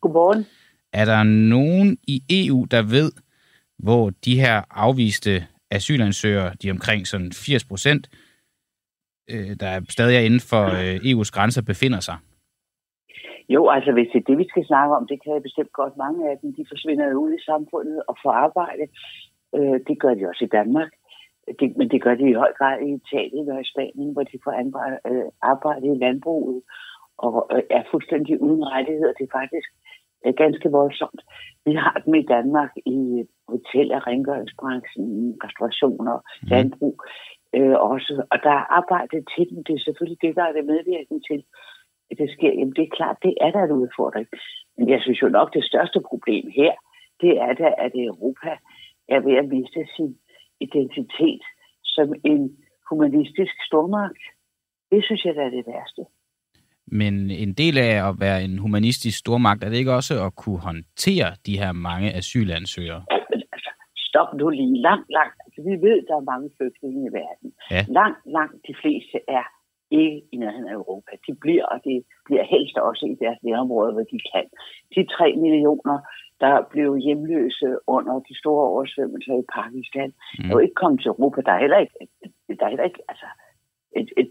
[0.00, 0.46] Godmorgen.
[0.92, 3.12] Er der nogen i EU, der ved,
[3.78, 8.10] hvor de her afviste asylansøgere, de omkring sådan 80 procent,
[9.30, 12.16] øh, der stadig er inden for øh, EU's grænser, befinder sig?
[13.48, 15.96] Jo, altså hvis det er det, vi skal snakke om, det kan jeg bestemt godt.
[15.96, 18.84] Mange af dem, de forsvinder ud i samfundet og får arbejde.
[19.56, 20.90] Øh, det gør de også i Danmark.
[21.58, 24.38] Det, men det gør de i høj grad i Italien og i Spanien, hvor de
[24.44, 26.62] får arbejde, øh, arbejde i landbruget
[27.18, 29.12] og øh, er fuldstændig uden rettigheder.
[29.18, 29.68] Det er faktisk
[30.26, 31.20] øh, ganske voldsomt.
[31.66, 36.48] Vi har dem i Danmark i hotel- og rengøringsbranchen, restaurationer, mm.
[36.52, 36.96] landbrug
[37.56, 38.12] øh, også.
[38.32, 39.64] Og der er arbejde til dem.
[39.64, 41.40] Det er selvfølgelig det, der er det medvirkende til,
[42.18, 42.52] det sker.
[42.58, 44.26] Jamen det er klart, det er der en udfordring.
[44.78, 46.72] Men jeg synes jo nok, det største problem her,
[47.20, 48.52] det er da, at Europa
[49.08, 50.16] er ved at miste sin
[50.60, 51.42] identitet
[51.84, 52.56] som en
[52.90, 54.22] humanistisk stormagt.
[54.90, 56.02] Det synes jeg, der er det værste.
[56.86, 60.60] Men en del af at være en humanistisk stormagt, er det ikke også at kunne
[60.60, 63.02] håndtere de her mange asylansøgere?
[63.10, 64.76] Ja, men altså, stop nu lige.
[64.88, 65.36] Langt, langt.
[65.44, 67.48] Altså, vi ved, der er mange flygtninge i verden.
[67.70, 67.82] Ja.
[67.98, 69.44] Langt, langt de fleste er
[70.00, 71.12] ikke i nærheden af Europa.
[71.26, 71.94] De bliver, og de
[72.26, 74.46] bliver helst også i deres nærområde, hvor de kan.
[74.94, 75.96] De tre millioner,
[76.40, 80.48] der blev hjemløse under de store oversvømmelser i Pakistan, mm.
[80.48, 81.40] er jo ikke kommet til Europa.
[81.40, 81.94] Der er heller ikke,
[82.58, 83.28] der er heller ikke altså,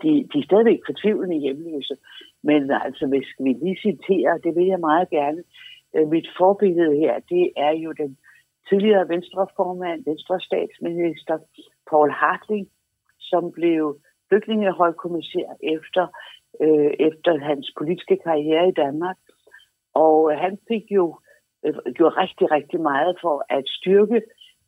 [0.04, 1.96] de, de er stadigvæk fortvivlende hjemløse.
[2.44, 5.44] Men altså, hvis vi lige citerer, det vil jeg meget gerne.
[5.96, 8.18] Øh, mit forbillede her, det er jo den
[8.70, 11.38] tidligere venstreformand, venstre statsminister
[11.90, 12.68] Paul Hartling,
[13.20, 14.00] som blev
[14.32, 16.04] flygtningehøjkommissær efter,
[16.64, 19.18] øh, efter hans politiske karriere i Danmark.
[19.94, 21.06] Og han fik jo
[21.66, 24.22] øh, gjort rigtig, rigtig meget for at styrke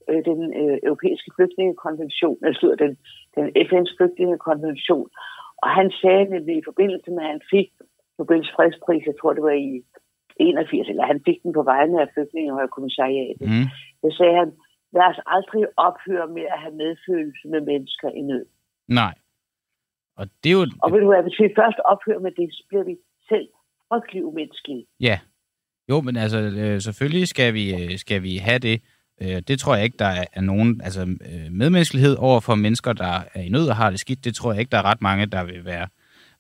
[0.10, 2.92] øh, den øh, europæiske flygtningekonvention, altså den,
[3.36, 5.10] den FN's flygtningekonvention.
[5.64, 7.70] Og han sagde nemlig i forbindelse med, at han fik
[8.18, 9.84] Nobels fredspris, jeg tror det var i
[10.40, 13.48] 81, eller han fik den på vegne af flygtningekommissariatet.
[13.54, 13.68] Mm.
[14.04, 14.52] Det sagde han,
[14.94, 18.46] lad os aldrig ophøre med at have medfølelse med mennesker i nød.
[18.88, 19.14] Nej.
[20.18, 20.68] Og det er jo...
[20.84, 22.96] Og ved du hvad, hvis vi først ophører med det, så bliver vi
[23.30, 23.48] selv
[23.90, 24.86] frygtelig umenneskelige.
[25.00, 25.20] Ja.
[25.90, 28.82] Jo, men altså, øh, selvfølgelig skal vi, øh, skal vi have det.
[29.22, 33.20] Øh, det tror jeg ikke, der er nogen altså, øh, medmenneskelighed over for mennesker, der
[33.34, 34.26] er i nød og har det skidt.
[34.26, 35.88] Det tror jeg ikke, der er ret mange, der vil være,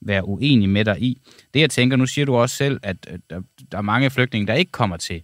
[0.01, 1.21] være uenige med dig i.
[1.53, 4.53] Det jeg tænker, nu siger du også selv, at der, der er mange flygtninge, der
[4.53, 5.23] ikke kommer til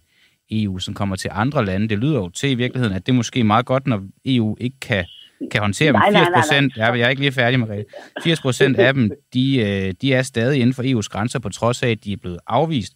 [0.50, 1.88] EU, som kommer til andre lande.
[1.88, 4.80] Det lyder jo til i virkeligheden, at det er måske meget godt, når EU ikke
[4.80, 5.04] kan,
[5.52, 6.00] kan håndtere dem.
[6.12, 7.84] 80 procent, ja, jeg er ikke lige færdig med
[8.22, 11.82] 80 procent af dem, de, øh, de er stadig inden for EU's grænser, på trods
[11.82, 12.92] af, at de er blevet afvist.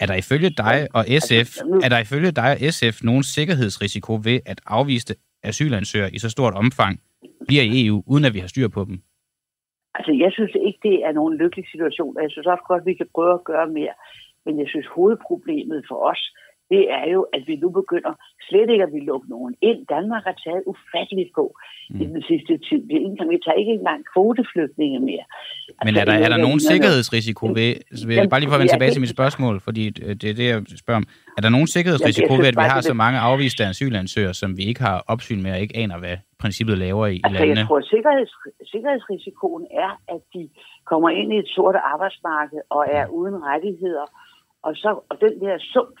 [0.00, 1.50] Er der ifølge dig og SF,
[1.84, 6.54] er der ifølge dig og SF nogen sikkerhedsrisiko ved at afviste asylansøgere i så stort
[6.54, 7.00] omfang
[7.48, 8.96] bliver i EU, uden at vi har styr på dem?
[9.94, 12.16] Altså, jeg synes ikke, det er nogen lykkelig situation.
[12.22, 13.94] Jeg synes også godt, at vi kan prøve at gøre mere.
[14.46, 16.22] Men jeg synes, hovedproblemet for os,
[16.72, 18.12] det er jo, at vi nu begynder
[18.48, 19.78] slet ikke at vi lukke nogen ind.
[19.96, 21.44] Danmark har taget ufatteligt på
[21.90, 22.00] mm.
[22.02, 22.80] i den sidste tid.
[22.90, 22.96] Vi,
[23.32, 25.24] vi tager ikke engang kvoteflygtninge mere.
[25.68, 27.72] Altså, Men er der, er der nogen sikkerhedsrisiko ved,
[28.08, 30.62] ved bare lige for at vende tilbage til mit spørgsmål, fordi det er det, jeg
[30.84, 31.06] spørger om.
[31.38, 34.82] Er der nogen sikkerhedsrisiko ved, at vi har så mange afviste asylansøgere, som vi ikke
[34.88, 37.60] har opsyn med og ikke aner, hvad princippet laver i, altså, landene?
[37.60, 38.32] Jeg tror, at sikkerheds,
[38.72, 40.48] sikkerhedsrisikoen er, at de
[40.90, 44.06] kommer ind i et sort arbejdsmarked og er uden rettigheder,
[44.66, 45.96] og, så, og den der sump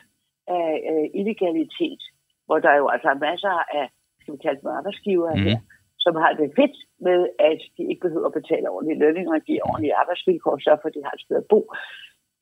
[0.46, 2.02] af øh, illegalitet,
[2.46, 3.86] hvor der jo altså er masser af,
[4.20, 5.42] skal vi kalde dem arbejdsgiver mm.
[5.46, 5.58] her,
[6.04, 6.76] som har det fedt
[7.06, 11.00] med, at de ikke behøver at betale ordentlige lønninger, de ordentlige arbejdsvilkår, så for de
[11.06, 11.60] har et sted at bo.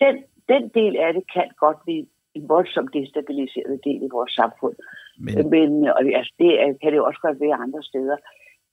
[0.03, 0.15] Den,
[0.53, 4.77] den del af det kan godt blive en voldsomt destabiliseret del i vores samfund.
[5.25, 8.17] Men, Men og altså, det kan det jo også godt være andre steder.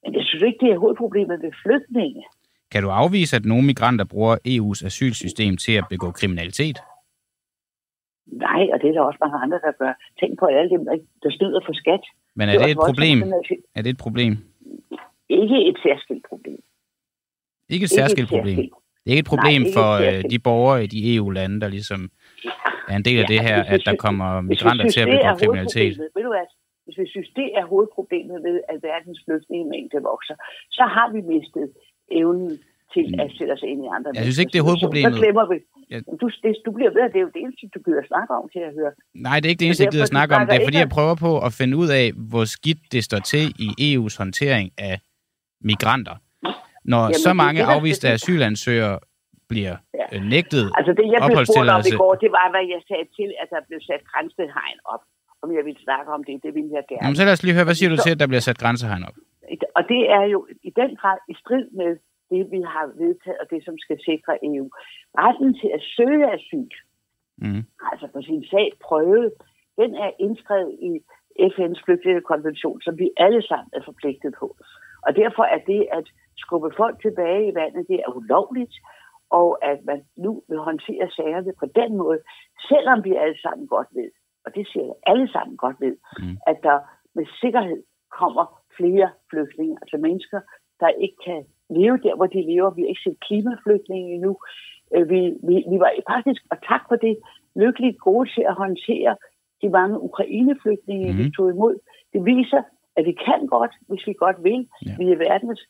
[0.03, 2.23] Men jeg synes ikke, det er hovedproblemet ved flygtninge.
[2.71, 6.77] Kan du afvise, at nogle migranter bruger EU's asylsystem til at begå kriminalitet?
[8.31, 9.93] Nej, og det er der også mange andre, der gør.
[10.19, 10.85] Tænk på alle dem,
[11.23, 12.03] der snyder for skat.
[12.35, 13.17] Men er det, det et problem?
[13.75, 14.37] Er det et problem?
[15.29, 16.59] Ikke et særskilt problem.
[17.69, 18.55] Ikke et særskilt ikke et problem?
[18.55, 18.73] Særskilt.
[19.03, 22.01] Det er ikke et problem Nej, for øh, de borgere i de EU-lande, der ligesom
[22.91, 25.93] er en del af det her, at der kommer migranter til at begå kriminalitet.
[26.15, 26.47] Ved du hvad?
[26.85, 30.35] Hvis vi synes, det er hovedproblemet ved, at verdens flygtningemængde vokser,
[30.77, 31.65] så har vi mistet
[32.11, 32.59] evnen
[32.93, 33.23] til mm.
[33.23, 35.13] at sætte os ind i andre Jeg synes ikke, det er hovedproblemet.
[35.15, 35.58] Så glemmer vi.
[35.93, 35.97] Ja.
[36.21, 38.45] Du, det, du bliver ved, at det er jo det eneste, du gider snakke om
[38.54, 38.91] til at høre.
[39.28, 40.41] Nej, det er ikke det eneste, jeg gider snakke om.
[40.47, 43.43] Det er, fordi jeg prøver på at finde ud af, hvor skidt det står til
[43.65, 44.95] i EU's håndtering af
[45.69, 46.15] migranter.
[46.93, 48.99] Når Jamen, så mange det, afviste asylansøgere
[49.52, 50.06] bliver ja.
[50.13, 53.08] Øh, nægtet Altså det, jeg blev spurgt om i går, det var, hvad jeg sagde
[53.17, 55.04] til, at der blev sat grænsehegn op.
[55.43, 57.04] Om jeg ville snakke om det, det ville jeg gerne.
[57.04, 59.04] Jamen, så lad os lige høre, hvad siger du til, at der bliver sat grænsehegn
[59.10, 59.17] op?
[59.78, 61.91] Og det er jo i den grad i strid med
[62.31, 64.67] det, vi har vedtaget, og det, som skal sikre EU.
[65.17, 66.75] Retten til at søge asyl,
[67.37, 67.63] mm.
[67.91, 69.33] altså på sin sag prøvet,
[69.77, 70.91] den er indskrevet i
[71.51, 74.47] FN's flygtningekonvention, som vi alle sammen er forpligtet på.
[75.05, 76.05] Og derfor er det at
[76.37, 78.75] skubbe folk tilbage i vandet, det er ulovligt,
[79.29, 82.19] og at man nu vil håndtere sagerne på den måde,
[82.69, 84.11] selvom vi alle sammen godt ved,
[84.45, 86.37] og det siger jeg alle sammen godt ved, mm.
[86.47, 86.79] at der
[87.15, 87.83] med sikkerhed
[88.19, 88.45] kommer
[88.77, 90.39] flere flygtninge, altså mennesker,
[90.79, 92.69] der ikke kan leve der, hvor de lever.
[92.69, 94.38] Vi har ikke set klimaflygtninge endnu.
[94.95, 97.17] Øh, vi, vi, vi var faktisk, og tak for det,
[97.55, 99.15] lykkeligt gode til at håndtere
[99.62, 101.17] de mange ukraineflygtninge, mm.
[101.17, 101.75] vi tog imod.
[102.13, 102.62] Det viser,
[102.97, 104.67] at vi kan godt, hvis vi godt vil.
[104.86, 104.95] Ja.
[104.99, 105.62] Vi er verdens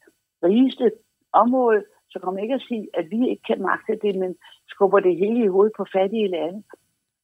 [0.43, 0.91] rigeste
[1.33, 4.35] område, så kommer ikke at sige, at vi ikke kan magte det, men
[4.67, 6.63] skubber det hele i hovedet på fattige lande.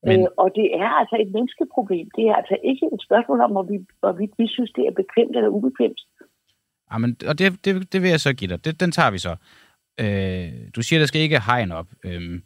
[0.03, 0.19] Men...
[0.21, 2.07] Øh, og det er altså et menneskeproblem.
[2.15, 5.49] Det er altså ikke et spørgsmål om, hvorvidt, hvorvidt vi synes, det er bekvemt eller
[5.49, 6.01] ubekvemt.
[6.93, 8.65] Jamen, og det, det, det vil jeg så give dig.
[8.65, 9.35] Det, den tager vi så.
[9.99, 11.87] Øh, du siger, der skal ikke hegn op.
[12.05, 12.39] Øh,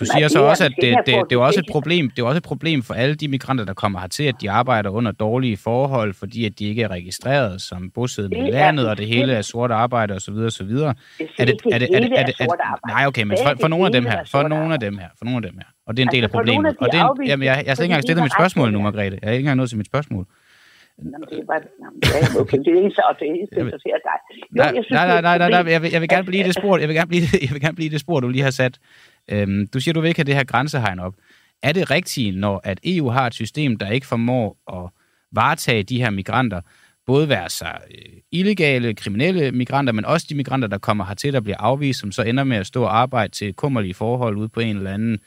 [0.00, 2.26] du siger Nej, så også, at det, det, det, er også et problem, det er
[2.26, 5.56] også et problem for alle de migranter, der kommer hertil, at de arbejder under dårlige
[5.56, 9.42] forhold, fordi at de ikke er registreret som bosiddende i landet, og det hele er
[9.42, 10.34] sort arbejde osv.
[10.34, 10.70] osv.
[10.70, 10.92] Er det,
[11.38, 14.06] er det, er det, er det, er nej, okay, men for, for nogle af dem
[14.06, 16.12] her, for nogle af dem her, for nogle af dem her, og det er en
[16.12, 16.76] del af altså, problemet.
[16.80, 19.18] Og det er, jamen, jeg, jeg har ikke engang stillet mit spørgsmål nu, Margrethe.
[19.22, 20.26] Jeg har ikke engang nået til mit spørgsmål.
[21.02, 24.18] Jamen, det var, jamen, okay, det er ikke så, og det er ikke interesserer dig.
[24.56, 26.54] Jo, nej, synes, nej, nej, nej, nej, nej, jeg vil, jeg vil gerne blive det
[26.54, 28.78] spor, jeg vil gerne blive, jeg vil gerne blive det spor, du lige har sat.
[29.30, 31.14] Øhm, du siger, du vil ikke have det her grænsehegn op.
[31.62, 34.90] Er det rigtigt, når at EU har et system, der ikke formår at
[35.32, 36.60] varetage de her migranter,
[37.06, 41.40] både være sig øh, illegale, kriminelle migranter, men også de migranter, der kommer hertil, der
[41.40, 44.60] bliver afvist, som så ender med at stå og arbejde til kummerlige forhold ude på
[44.60, 45.18] en eller anden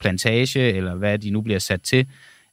[0.00, 2.06] plantage, eller hvad de nu bliver sat til.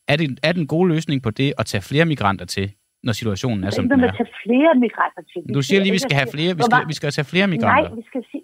[0.08, 2.72] Er det, er det en god løsning på det at tage flere migranter til,
[3.04, 4.12] når situationen er, som den er?
[4.12, 5.56] tage flere migranter til.
[5.56, 7.90] Du siger lige, vi skal have flere, vi skal, vi skal tage flere migranter.
[7.90, 8.44] Nej, vi skal sige,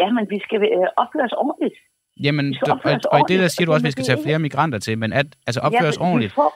[0.00, 1.78] Ja, men vi skal øh, opføre os ordentligt.
[2.24, 4.38] Jamen, du, og, og i det der siger du også, at vi skal tage flere
[4.38, 6.32] migranter til, men at, altså opføre ja, os ordentligt.
[6.32, 6.52] Får,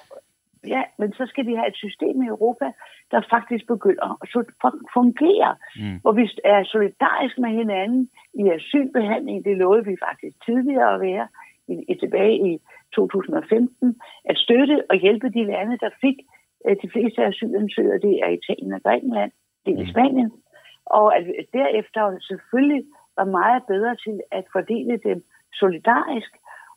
[0.74, 2.66] ja, men så skal vi have et system i Europa,
[3.12, 4.28] der faktisk begynder at
[4.98, 5.98] fungere, mm.
[6.02, 8.02] hvor vi er solidariske med hinanden
[8.42, 9.44] i asylbehandling.
[9.44, 11.26] Det lovede vi faktisk tidligere at være
[11.72, 12.52] i, i, tilbage i
[12.94, 16.16] 2015, at støtte og hjælpe de lande, der fik
[16.66, 19.32] øh, de fleste asylansøgere, det er Italien og Grækenland,
[19.64, 19.92] det er mm.
[19.92, 20.30] Spanien,
[20.86, 22.82] og at derefter selvfølgelig
[23.18, 25.18] var meget bedre til at fordele dem
[25.62, 26.32] solidarisk,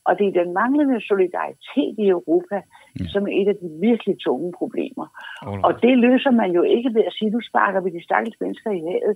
[0.08, 2.58] og det er den manglende solidaritet i Europa,
[3.00, 3.06] ja.
[3.14, 5.08] som er et af de virkelig tunge problemer.
[5.42, 5.66] Alright.
[5.66, 8.72] Og det løser man jo ikke ved at sige, nu sparker vi de stakkels mennesker
[8.72, 9.16] i havet,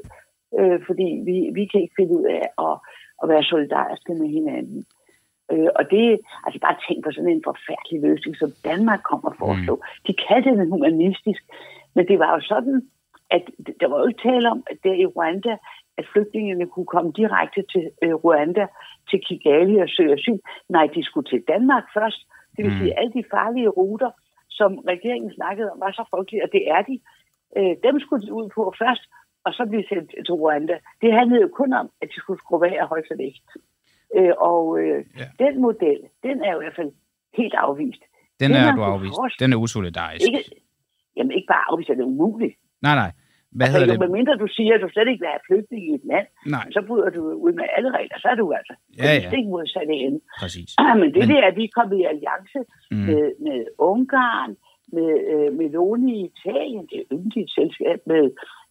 [0.60, 2.74] øh, fordi vi, vi kan ikke finde ud af at,
[3.22, 4.84] at være solidariske med hinanden.
[5.52, 9.40] Øh, og det, altså bare tænk på sådan en forfærdelig løsning, som Danmark kommer at
[9.44, 9.76] foreslå.
[9.76, 9.82] Mm.
[10.08, 11.42] De kaldte den humanistisk,
[11.96, 12.76] men det var jo sådan,
[13.36, 13.44] at
[13.80, 15.54] der var jo ikke tale om, at der i Rwanda,
[15.98, 18.66] at flygtningene kunne komme direkte til øh, Rwanda,
[19.10, 20.40] til Kigali og søge asyl.
[20.70, 22.22] Nej, de skulle til Danmark først.
[22.56, 22.80] Det vil mm.
[22.80, 24.12] sige, at alle de farlige ruter,
[24.50, 27.00] som regeringen snakkede om, var så frygtelige, og det er de.
[27.58, 29.04] Øh, dem skulle de ud på først,
[29.46, 30.76] og så blive sendt til Rwanda.
[31.02, 33.36] Det handlede jo kun om, at de skulle skrue af og holde sig væk.
[34.18, 35.28] Øh, og øh, ja.
[35.46, 36.92] den model, den er jo i hvert fald
[37.40, 38.04] helt afvist.
[38.40, 39.20] Den er du afvist.
[39.40, 40.26] Den er usolidarisk.
[40.28, 40.44] Ikke,
[41.18, 42.56] jamen ikke bare afvist, det er umuligt.
[42.82, 43.12] Nej, nej.
[43.58, 44.12] Hvad altså, hedder jo, det?
[44.18, 46.66] mindre du siger, at du slet ikke vil have flygtning i et land, Nej.
[46.76, 49.30] så bryder du ud med alle regler, så er du altså ja, ja.
[49.30, 50.20] stik modsatte ende.
[50.42, 50.70] Præcis.
[51.02, 51.30] Men det Men...
[51.30, 52.60] der, at vi er kommet i alliance
[52.92, 52.98] mm.
[53.10, 53.60] med, med
[53.92, 54.52] Ungarn,
[54.96, 58.24] med øh, Meloni i Italien, det er yndigt selskab med,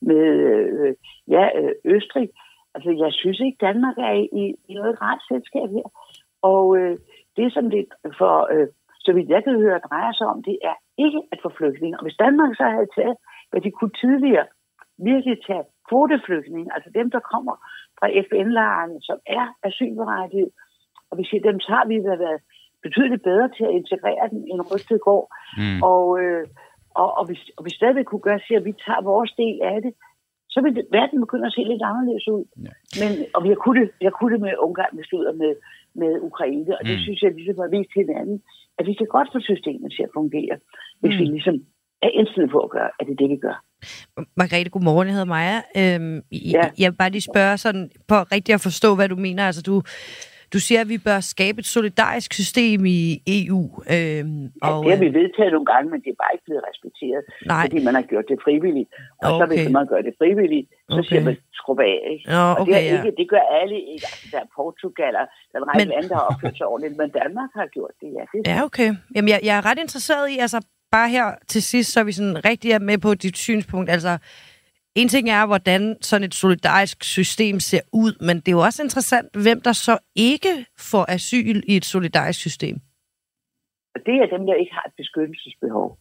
[0.09, 0.95] med øh,
[1.35, 2.29] ja, øh, Østrig.
[2.75, 5.89] Altså, jeg synes ikke, Danmark er i, i, noget rart selskab her.
[6.43, 6.97] Og øh,
[7.37, 7.85] det, som det
[8.19, 8.69] for, øh,
[9.05, 11.99] så vidt jeg kan høre, drejer sig om, det er ikke at få flygtninge.
[11.99, 13.17] Og hvis Danmark så havde taget,
[13.51, 14.47] hvad de kunne tidligere,
[15.11, 17.55] virkelig tage kvoteflygtninge, altså dem, der kommer
[17.99, 20.51] fra FN-lejrene, som er asylberettiget,
[21.11, 22.39] og vi siger, dem tager vi ved at være
[22.83, 25.23] betydeligt bedre til at integrere dem, end rygtet går.
[25.61, 25.83] Mm.
[25.91, 26.47] Og, øh,
[27.03, 29.93] og, og, hvis, og vi stadig kunne gøre, at vi tager vores del af det,
[30.53, 32.45] så vil verden begynde at se lidt anderledes ud.
[32.67, 32.73] Ja.
[33.01, 35.05] Men, og vi har kunnet det, vi har kunnet det med Ungarn, med,
[35.43, 35.53] med,
[36.01, 37.05] med Ukraine, og det mm.
[37.05, 38.37] synes jeg ligesom har vist hinanden,
[38.79, 40.57] at vi kan godt få systemet til at fungere,
[41.01, 41.21] hvis mm.
[41.21, 41.57] vi ligesom
[42.07, 43.57] er indstillet på at gøre, at det er det, vi gør.
[44.37, 45.09] Margrethe, godmorgen.
[45.09, 45.59] Jeg hedder Maja.
[45.81, 46.17] Øhm,
[46.57, 46.65] ja.
[46.79, 49.47] Jeg vil bare lige spørge sådan, på rigtigt at forstå, hvad du mener.
[49.47, 49.83] Altså, du,
[50.53, 53.01] du siger, at vi bør skabe et solidarisk system i
[53.39, 53.63] EU.
[53.95, 56.63] Øhm, ja, og, det har vi vedtaget nogle gange, men det er bare ikke blevet
[56.71, 57.65] respekteret, nej.
[57.65, 58.91] fordi man har gjort det frivilligt.
[59.23, 59.41] Og okay.
[59.41, 61.09] så hvis man gør det frivilligt, så okay.
[61.09, 61.99] siger man skrub af.
[62.13, 62.25] Ikke?
[62.35, 63.21] Nå, okay, og det, er ikke, ja.
[63.21, 64.05] det gør alle ikke.
[64.11, 65.93] Altså, der er Portugal og der er en række men...
[65.95, 68.09] lande, der har opført sig ordentligt, men Danmark har gjort det.
[68.19, 68.91] Ja, det ja okay.
[69.15, 70.59] Jamen, jeg, jeg er ret interesseret i, altså
[70.97, 73.91] bare her til sidst, så er vi sådan rigtig med på dit synspunkt.
[73.91, 74.13] Altså,
[74.95, 78.83] en ting er, hvordan sådan et solidarisk system ser ud, men det er jo også
[78.83, 82.77] interessant, hvem der så ikke får asyl i et solidarisk system.
[84.07, 85.99] Det er dem, der ikke har et beskyttelsesbehov.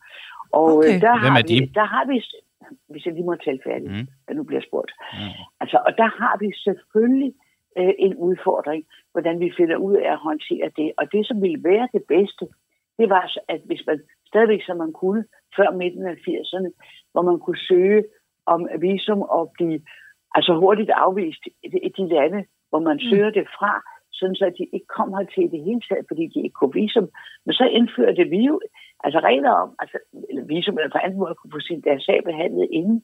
[0.52, 1.02] Og øh, okay.
[1.02, 1.60] der, hvem er de?
[1.60, 2.16] Vi, der har vi,
[2.92, 4.36] hvis jeg lige må tale færdigt, mm.
[4.38, 4.92] nu bliver spurgt.
[5.14, 5.34] Mm.
[5.60, 7.34] Altså, og der har vi selvfølgelig
[7.78, 10.92] øh, en udfordring, hvordan vi finder ud af at håndtere det.
[10.98, 12.46] Og det, som ville være det bedste,
[13.00, 15.24] det var, at hvis man stadigvæk, som man kunne
[15.58, 16.70] før midten af 80'erne,
[17.12, 18.04] hvor man kunne søge
[18.54, 19.80] om visum og blive
[20.36, 21.44] altså hurtigt afvist
[21.88, 23.06] i de lande, hvor man mm.
[23.10, 23.74] søger det fra,
[24.20, 27.08] sådan så de ikke kom til det hele taget, fordi de ikke kunne visum.
[27.46, 28.56] Men så indførte vi jo
[29.04, 29.98] altså regler om, altså
[30.30, 33.04] eller visum eller på anden måde kunne få sin deres sag behandlet inden.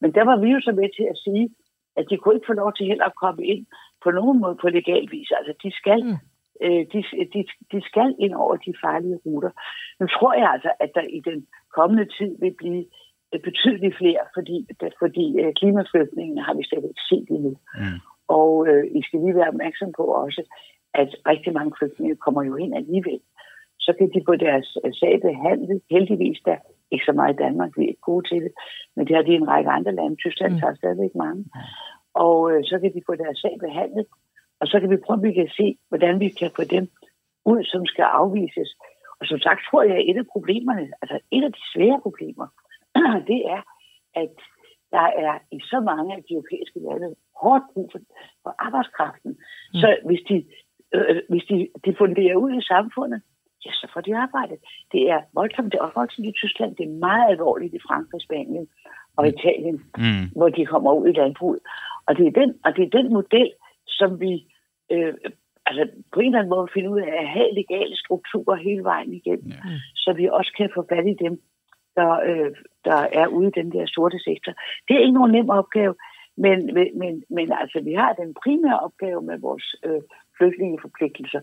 [0.00, 1.44] Men der var vi jo så med til at sige,
[1.96, 3.66] at de kunne ikke få lov til heller at komme ind
[4.04, 5.30] på nogen måde på legal vis.
[5.38, 6.18] Altså de skal, mm.
[6.64, 6.98] øh, de,
[7.34, 7.40] de,
[7.72, 9.50] de skal ind over de farlige ruter.
[10.00, 12.84] Nu tror jeg altså, at der i den kommende tid vil blive
[13.32, 14.56] betydeligt flere, fordi,
[14.98, 17.52] fordi øh, klimaflygtningene har vi slet ikke set endnu.
[17.78, 17.98] Mm.
[18.28, 20.42] Og øh, I skal lige være opmærksom på også,
[20.94, 23.20] at rigtig mange flygtninge kommer jo ind alligevel.
[23.78, 25.80] Så kan de få deres øh, sag behandlet.
[25.90, 26.56] Heldigvis der
[26.92, 28.52] ikke så meget i Danmark, vi er ikke gode til det,
[28.96, 30.16] men det har de i en række andre lande.
[30.16, 30.60] Tyskland mm.
[30.60, 31.44] tager stadigvæk mange.
[32.14, 34.06] Og øh, så kan de få deres sag behandlet,
[34.60, 36.84] og så kan vi prøve, at vi kan se, hvordan vi kan få dem
[37.52, 38.70] ud, som skal afvises.
[39.20, 42.46] Og som sagt tror jeg, at et af problemerne, altså et af de svære problemer,
[43.30, 43.62] det er,
[44.22, 44.34] at
[44.94, 48.00] der er i så mange af de europæiske lande hårdt brug for,
[48.42, 49.30] for arbejdskraften.
[49.30, 49.80] Mm.
[49.82, 50.36] Så hvis de,
[50.94, 53.20] øh, hvis de, de funderer ud i samfundet,
[53.64, 54.56] ja, så får de arbejde.
[54.92, 58.66] Det er voldsomt, det er voldsomt i Tyskland, det er meget alvorligt i Frankrig, Spanien
[59.16, 59.32] og mm.
[59.32, 60.24] Italien, mm.
[60.36, 61.60] hvor de kommer ud i landbruget.
[62.06, 63.50] Og det er den, og det er den model,
[63.86, 64.32] som vi
[64.90, 65.14] øh,
[65.68, 69.12] altså på en eller anden måde finder ud af at have legale strukturer hele vejen
[69.20, 69.60] igennem, ja.
[69.96, 71.34] så vi også kan få fat i dem,
[71.98, 72.50] der, øh,
[72.88, 74.52] der er ude i den der sorte sektor.
[74.86, 75.94] Det er ikke nogen nem opgave,
[76.44, 76.58] men,
[77.02, 80.02] men, men altså, vi har den primære opgave med vores øh,
[80.36, 81.40] flygtningeforpligtelser.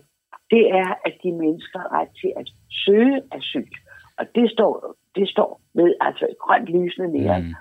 [0.50, 2.48] Det er, at de mennesker har ret til at
[2.84, 3.72] søge asyl.
[4.18, 7.54] Og det står, det står med altså et grønt lysende nære mm.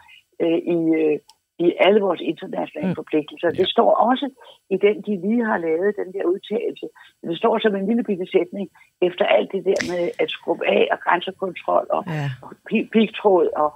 [0.44, 1.18] øh, i, øh,
[1.60, 2.96] i alle vores internationale mm.
[2.96, 3.50] forpligtelser.
[3.50, 4.30] Det står også
[4.70, 6.88] i den, de lige har lavet, den der udtalelse.
[7.24, 8.70] Det står som en lille bitte sætning
[9.02, 12.30] efter alt det der med at skubbe af og grænsekontrol og, ja.
[12.42, 12.52] og
[12.94, 13.70] pigtråd og,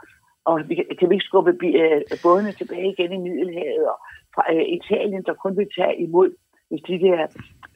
[0.45, 3.97] og vi kan vi ikke skubbe øh, bådene tilbage igen i Middelhavet og
[4.35, 6.29] fra uh, Italien, der kun vil tage imod,
[6.69, 7.27] hvis de der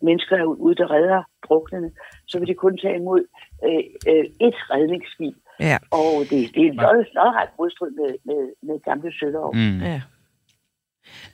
[0.02, 1.92] mennesker er ude, der redder druknene,
[2.28, 3.22] så vil de kun tage imod
[3.68, 5.78] uh, uh, et redningsskib Ja.
[5.92, 9.56] Og det, det er noget, noget ret modstrid med, med, med gamle sølov.
[9.56, 9.80] Mm.
[9.82, 10.02] Ja.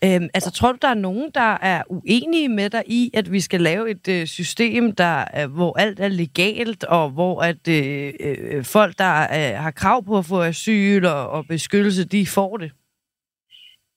[0.06, 3.40] Øhm, altså, tror du, der er nogen, der er uenige med dig i, at vi
[3.40, 8.14] skal lave et øh, system, der, øh, hvor alt er legalt, og hvor at øh,
[8.28, 12.58] øh, folk, der øh, har krav på at få asyl og, og beskyttelse, de får
[12.58, 12.72] det?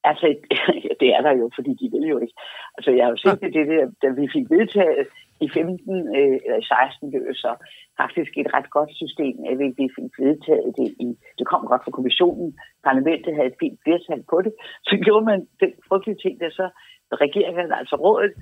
[0.05, 0.27] Altså,
[1.01, 2.35] det er der jo, fordi de vil jo ikke.
[2.77, 5.07] Altså, jeg har jo set det, det der, da vi fik vedtaget
[5.47, 7.53] i 15 øh, eller i 16 blev så
[8.01, 11.97] faktisk et ret godt system, at vi fik vedtaget det i, det kom godt fra
[11.99, 12.49] kommissionen,
[12.89, 14.53] parlamentet havde et fint flertal på det,
[14.89, 16.67] så gjorde man den frygtelige ting, der så
[17.25, 18.33] regeringen, altså rådet,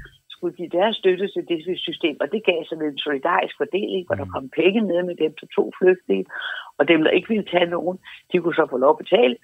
[0.40, 4.16] skulle give deres støtte til det system, og det gav sådan en solidarisk fordeling, hvor
[4.20, 4.34] der mm.
[4.34, 6.26] kom penge med med dem, der to flygtninge,
[6.78, 7.98] og dem, der ikke ville tage nogen,
[8.32, 9.36] de kunne så få lov at betale,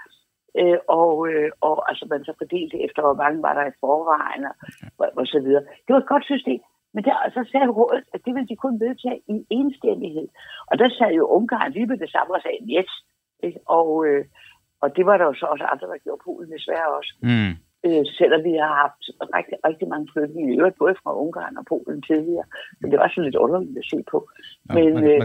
[0.60, 4.44] øh, og, øh, og altså man så fordelte efter, hvor mange var der i forvejen,
[4.98, 5.64] og, og så videre.
[5.84, 6.60] Det var et godt system,
[6.96, 10.28] men der, så sagde rådet, at det ville de kun vedtage i enstemmighed.
[10.70, 12.90] Og der sagde jo Ungarn lige ved det samme og sagde yes.
[13.78, 14.24] Og, øh,
[14.82, 17.12] og det var der jo så også andre, der gjorde Polen desværre også.
[17.22, 17.52] Mm.
[17.86, 19.02] Øh, selvom vi har haft
[19.36, 22.46] rigtig, rigtig mange flygtninge, i øvrigt både fra Ungarn og Polen tidligere.
[22.78, 24.18] Så det var sådan lidt underligt at se på.
[24.76, 25.20] Men øh,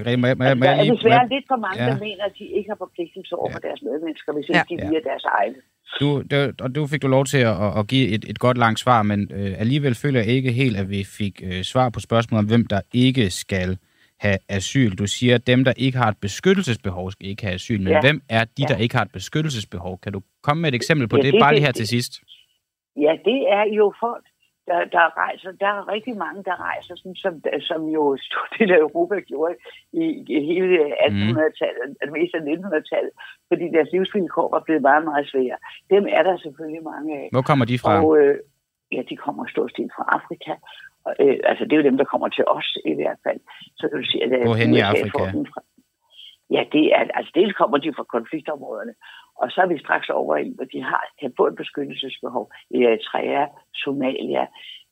[0.65, 1.89] der er desværre lidt for mange, ja.
[1.91, 3.55] der mener, at de ikke har forpligtelse over ja.
[3.55, 4.69] for deres medmennesker, hvis ikke ja.
[4.69, 5.59] de via deres egne.
[5.99, 8.79] Du, det, og du fik du lov til at, at give et, et godt langt
[8.79, 12.43] svar, men øh, alligevel føler jeg ikke helt, at vi fik øh, svar på spørgsmålet
[12.43, 13.77] om, hvem der ikke skal
[14.25, 14.91] have asyl.
[14.95, 17.81] Du siger, at dem, der ikke har et beskyttelsesbehov, skal ikke have asyl.
[17.81, 18.01] Men ja.
[18.01, 18.65] hvem er de, ja.
[18.65, 19.99] der ikke har et beskyttelsesbehov?
[20.03, 21.87] Kan du komme med et eksempel på ja, det, det, bare lige her det, til
[21.87, 22.21] sidst?
[22.95, 24.25] Ja, det er jo folk,
[24.67, 27.33] der, der, rejser, der er rigtig mange, der rejser, sådan, som,
[27.69, 29.55] som jo stor del af Europa gjorde
[29.93, 30.03] i,
[30.35, 30.77] i hele
[31.07, 32.11] 1800-tallet, mm.
[32.15, 33.13] mest af 1900-tallet,
[33.49, 35.57] fordi deres livsvilkår var blevet meget, meget svære.
[35.93, 37.27] Dem er der selvfølgelig mange af.
[37.31, 37.91] Hvor kommer de fra?
[38.05, 38.35] Og, øh,
[38.91, 40.53] ja, de kommer stort set fra Afrika.
[41.05, 43.39] Og, øh, altså, det er jo dem, der kommer til os i hvert fald.
[43.79, 45.23] Så kan du sige, at Hvorhen i Afrika?
[45.53, 45.61] Fra,
[46.55, 48.93] ja, det er, altså dels kommer de fra konfliktområderne,
[49.41, 52.77] og så er vi straks over i, hvor de har, kan få et beskyttelsesbehov i
[52.87, 54.45] Eritrea, Somalia.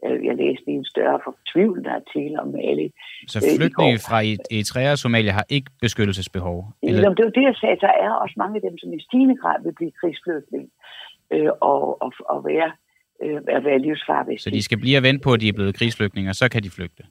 [0.05, 2.87] Øh, jeg læste en større fortvivlende artikel om Mali.
[3.33, 4.17] Så øh, flygtninge fra
[4.55, 6.57] Eritrea og Somalia har ikke beskyttelsesbehov?
[6.83, 7.01] Eller?
[7.01, 7.77] Jamen, det er jo det, jeg sagde.
[7.87, 10.69] Der er også mange af dem, som i stigende grad vil blive krigsflygtninge
[11.33, 12.71] øh, og, og, og være,
[13.23, 14.39] øh, at være livsfarlige.
[14.39, 16.63] Så de skal blive og vente på, at de er blevet krigsflygtninge, og så kan
[16.63, 17.03] de flygte?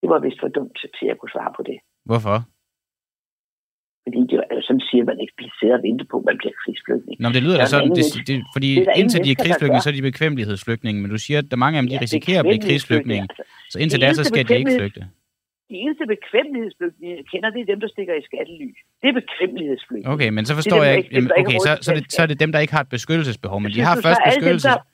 [0.00, 1.78] Det var vist for dumt til at kunne svare på det.
[2.04, 2.36] Hvorfor?
[4.06, 6.54] Fordi det, altså, sådan siger man ikke, vi sidder og venter på, at man bliver
[6.62, 7.16] krigsflygtning.
[7.20, 9.90] Nå, men det lyder da sådan, det, det, fordi det indtil de er krigsflygtninge, så
[9.92, 12.40] er de bekvemmelighedsflygtninge, men du siger, at der er mange af dem, de ja, risikerer
[12.42, 13.26] at blive krigsflygtninge.
[13.30, 13.42] Altså,
[13.72, 15.00] så indtil da, så skal de ikke flygte.
[15.70, 18.68] De eneste bekvemmelighedsflygtninge, jeg kender, det er dem, der stikker i skattely.
[19.02, 20.12] Det er bekvemmelighedsflygtninge.
[20.14, 22.52] Okay, men så forstår jeg ikke, okay, så, så, er det, så er det dem,
[22.52, 24.68] der ikke har et beskyttelsesbehov, men de har først beskyttelse.
[24.68, 24.92] Dem, der,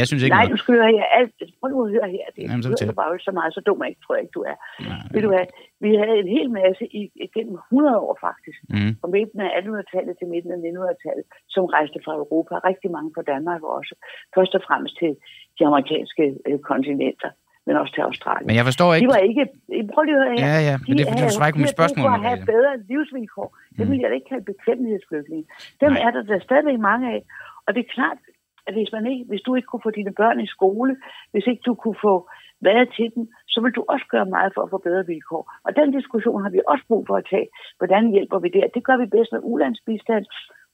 [0.00, 1.04] jeg synes ikke Nej, du skal høre her.
[1.18, 2.26] Alt, prøv nu at høre her.
[2.36, 4.56] Det Jamen, så bare ikke så meget, så dum ikke, tror jeg ikke, du er.
[4.88, 5.44] Nej, Ved du hvad?
[5.84, 7.02] Vi havde en hel masse i,
[7.34, 8.92] gennem 100 år faktisk, mm.
[9.00, 11.24] fra midten af 1800-tallet til midten af 1900-tallet,
[11.54, 12.54] som rejste fra Europa.
[12.70, 13.94] Rigtig mange fra Danmark også.
[14.34, 15.12] Først og fremmest til
[15.58, 17.30] de amerikanske øh, kontinenter
[17.66, 18.46] men også til Australien.
[18.46, 19.04] Men jeg forstår ikke...
[19.06, 19.42] De var ikke...
[19.92, 20.46] Prøv lige at høre her.
[20.52, 22.04] Ja, ja, men de det, det svarer ikke på mit spørgsmål.
[22.06, 23.48] De have bedre livsvilkår.
[23.54, 23.76] Mm.
[23.78, 25.44] Det vil jeg da ikke kalde bekvemmelighedsflygtninge.
[25.82, 26.04] Dem Nej.
[26.04, 27.20] er der, der er stadigvæk mange af.
[27.66, 28.18] Og det er klart,
[28.66, 30.92] at hvis, man ikke, hvis du ikke kunne få dine børn i skole,
[31.32, 32.14] hvis ikke du kunne få
[32.60, 35.52] været til dem, så vil du også gøre meget for at få bedre vilkår.
[35.64, 37.48] Og den diskussion har vi også brug for at tage.
[37.78, 38.66] Hvordan hjælper vi der?
[38.74, 40.26] Det gør vi bedst med ulandsbistand,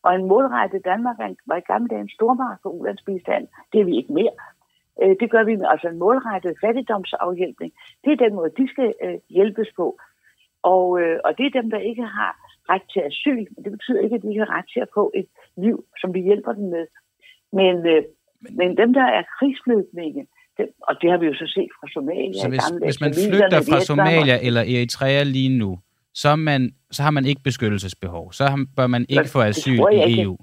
[0.02, 1.16] og en målrettet Danmark
[1.46, 3.48] var i gamle dage en stormagt for ulandsbistand.
[3.72, 4.34] Det er vi ikke mere.
[5.02, 7.72] Øh, det gør vi med altså en målrettet fattigdomsafhjælpning.
[8.04, 9.98] Det er den måde, de skal øh, hjælpes på.
[10.62, 12.32] Og, øh, og det er dem, der ikke har
[12.72, 13.46] ret til asyl.
[13.54, 16.14] Men det betyder ikke, at de ikke har ret til at få et liv, som
[16.14, 16.86] vi hjælper dem med.
[17.52, 18.04] Men,
[18.58, 20.26] men dem, der er krigsflygtninge,
[20.88, 22.42] og det har vi jo så set fra Somalia.
[22.42, 25.70] Så hvis, hvis man flygter fra Somalia eller Eritrea lige nu,
[26.14, 26.60] så, man,
[26.90, 28.32] så har man ikke beskyttelsesbehov.
[28.32, 28.44] Så
[28.76, 30.36] bør man ikke få asyl i EU.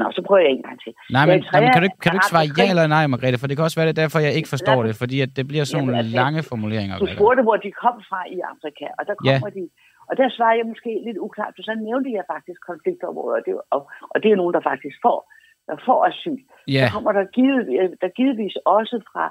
[0.00, 0.92] Nå, så prøver jeg en gang til.
[1.16, 3.38] Nej, men jamen, kan du, kan du ikke svare ja eller nej, Margrethe?
[3.40, 5.64] For det kan også være det derfor, jeg ikke forstår det, fordi at det bliver
[5.64, 6.94] sådan nogle lange formuleringer.
[6.98, 9.60] Du spurgte, hvor de kom fra i Afrika, og der kommer ja.
[9.60, 9.64] de...
[10.10, 13.54] Og der svarer jeg måske lidt uklart, for så nævnte jeg faktisk konfliktområder, og det,
[13.74, 13.80] og,
[14.12, 15.18] og det er nogen, der faktisk får
[15.70, 16.40] der får asyl.
[16.76, 16.84] Ja.
[16.86, 17.62] Så kommer der, givet,
[18.02, 19.24] der givetvis også fra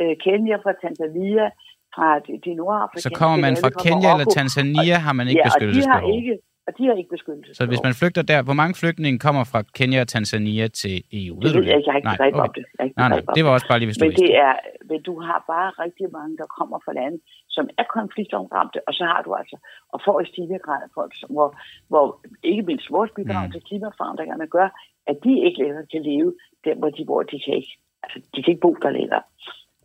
[0.00, 1.46] øh, Kenya, fra Tanzania,
[1.94, 5.48] fra de, de nordafrikanske Så kommer man fra Kenya eller Tanzania, har man ikke ja,
[5.48, 6.02] beskyttelsesbehov?
[6.02, 6.34] Og de har ikke,
[6.68, 7.60] og de har ikke beskyttelsesbehov.
[7.60, 11.34] Så hvis man flygter der, hvor mange flygtninge kommer fra Kenya og Tanzania til EU?
[11.42, 11.68] Ved det du det?
[11.72, 12.48] Jeg, jeg har ikke nej, okay.
[12.48, 12.64] om det.
[12.78, 14.54] Jeg nej, nej, det var også bare lige, hvis men du det er,
[14.90, 17.18] Men du har bare rigtig mange, der kommer fra lande,
[17.56, 19.56] som er konfliktomramte, og så har du altså,
[19.92, 21.48] og får i stigende grad folk, som, hvor,
[21.92, 22.06] hvor
[22.50, 23.52] ikke mindst vores bidrag mm.
[23.52, 24.68] til klimaforandringerne gør,
[25.10, 26.30] at de ikke længere kan leve
[26.64, 27.22] der, hvor de bor.
[27.22, 27.72] De kan ikke,
[28.02, 29.22] altså, de kan ikke bo der længere.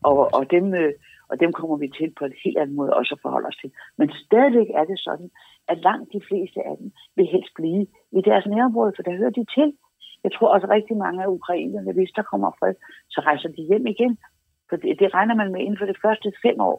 [0.09, 0.93] Og, og, dem, øh,
[1.29, 3.71] og dem kommer vi til på en helt anden måde også at forholde os til.
[3.97, 5.29] Men stadigvæk er det sådan,
[5.67, 7.87] at langt de fleste af dem vil helst blive
[8.17, 9.69] i deres nærområde, for der hører de til.
[10.23, 12.75] Jeg tror også rigtig mange af ukrainerne, hvis der kommer fred,
[13.09, 14.17] så rejser de hjem igen.
[14.69, 16.77] For det, det regner man med inden for det første fem år,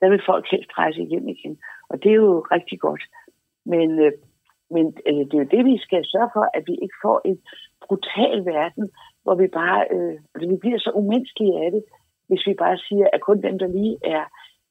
[0.00, 1.58] der vil folk helst rejse hjem igen.
[1.90, 3.02] Og det er jo rigtig godt.
[3.66, 4.12] Men, øh,
[4.70, 7.38] men øh, det er jo det, vi skal sørge for, at vi ikke får en
[7.86, 8.90] brutal verden,
[9.22, 11.82] hvor vi bare øh, altså, vi bliver så umenneskelige af det,
[12.28, 14.24] hvis vi bare siger, at kun dem, der lige er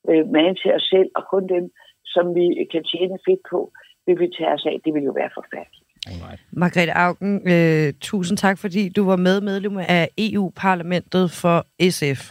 [0.09, 1.65] øh, man til os selv, og kun dem,
[2.13, 3.59] som vi kan tjene fedt på,
[4.05, 4.75] vil vi tage os af.
[4.85, 5.85] Det vil jo være forfærdeligt.
[6.11, 6.41] Alright.
[6.51, 11.57] Margrethe Augen, øh, tusind tak, fordi du var med medlem af EU-parlamentet for
[11.89, 12.21] SF.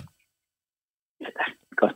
[1.20, 1.44] Ja,
[1.76, 1.94] godt.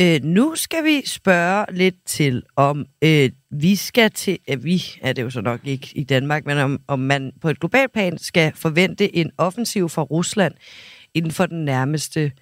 [0.00, 5.12] Øh, nu skal vi spørge lidt til, om øh, vi skal til, øh, vi er
[5.12, 8.18] det jo så nok ikke i Danmark, men om, om man på et globalt plan
[8.18, 10.54] skal forvente en offensiv fra Rusland
[11.14, 12.32] inden for den nærmeste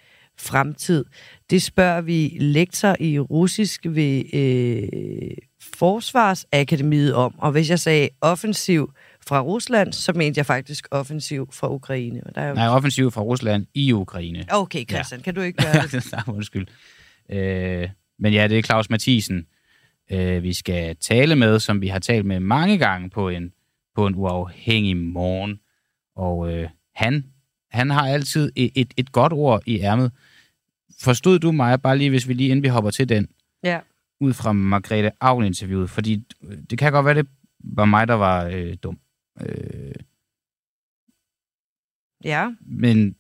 [0.41, 1.05] fremtid.
[1.51, 5.37] Det spørger vi lektor i russisk ved øh,
[5.77, 8.93] Forsvarsakademiet om, og hvis jeg sagde offensiv
[9.27, 12.21] fra Rusland, så mente jeg faktisk offensiv fra Ukraine.
[12.35, 12.55] Der er jo...
[12.55, 14.45] Nej, offensiv fra Rusland i Ukraine.
[14.51, 15.25] Okay, Christian, ja.
[15.25, 16.13] kan du ikke gøre det?
[16.13, 16.67] Nej, undskyld.
[17.33, 19.47] Øh, men ja, det er Claus Mathisen,
[20.13, 23.53] øh, vi skal tale med, som vi har talt med mange gange på en,
[23.95, 25.61] på en uafhængig morgen.
[26.17, 27.25] Og øh, han,
[27.71, 30.13] han har altid et, et, et godt ord i ærmet.
[31.01, 33.29] Forstod du mig, bare lige hvis vi lige inden vi hopper til den,
[33.63, 33.81] ja.
[34.21, 36.25] ud fra Margrethe Augen-interviewet, fordi
[36.71, 37.27] det kan godt være, det
[37.65, 38.99] var mig, der var øh, dum.
[39.41, 39.95] Øh,
[42.25, 42.51] Ja.
[42.61, 43.17] men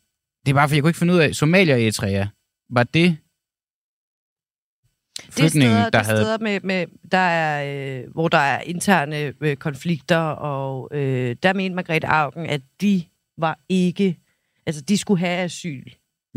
[0.46, 2.26] det er bare, fordi jeg kunne ikke finde ud af, Somalia og Eritrea,
[2.70, 3.16] var det
[5.30, 6.18] flygtninge, steder, der det er havde...
[6.24, 11.52] steder med, med, der er, øh, hvor der er interne øh, konflikter, og øh, der
[11.52, 13.02] mente Margrethe Augen, at de
[13.38, 14.18] var ikke...
[14.66, 15.84] Altså, de skulle have asyl,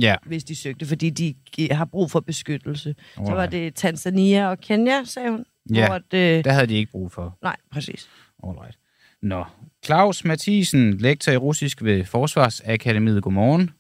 [0.02, 1.36] Ja, hvis de søgte, fordi de
[1.72, 2.96] har brug for beskyttelse.
[3.16, 5.46] Så var det Tanzania og Kenya, sagde hun.
[5.74, 7.38] Ja, Hvor det, der havde de ikke brug for.
[7.42, 8.10] nej, præcis.
[8.44, 8.78] Alright.
[9.22, 9.46] Nå.
[9.86, 13.24] Claus Mathisen, lektor i russisk ved Forsvarsakademiet.
[13.24, 13.72] Godmorgen.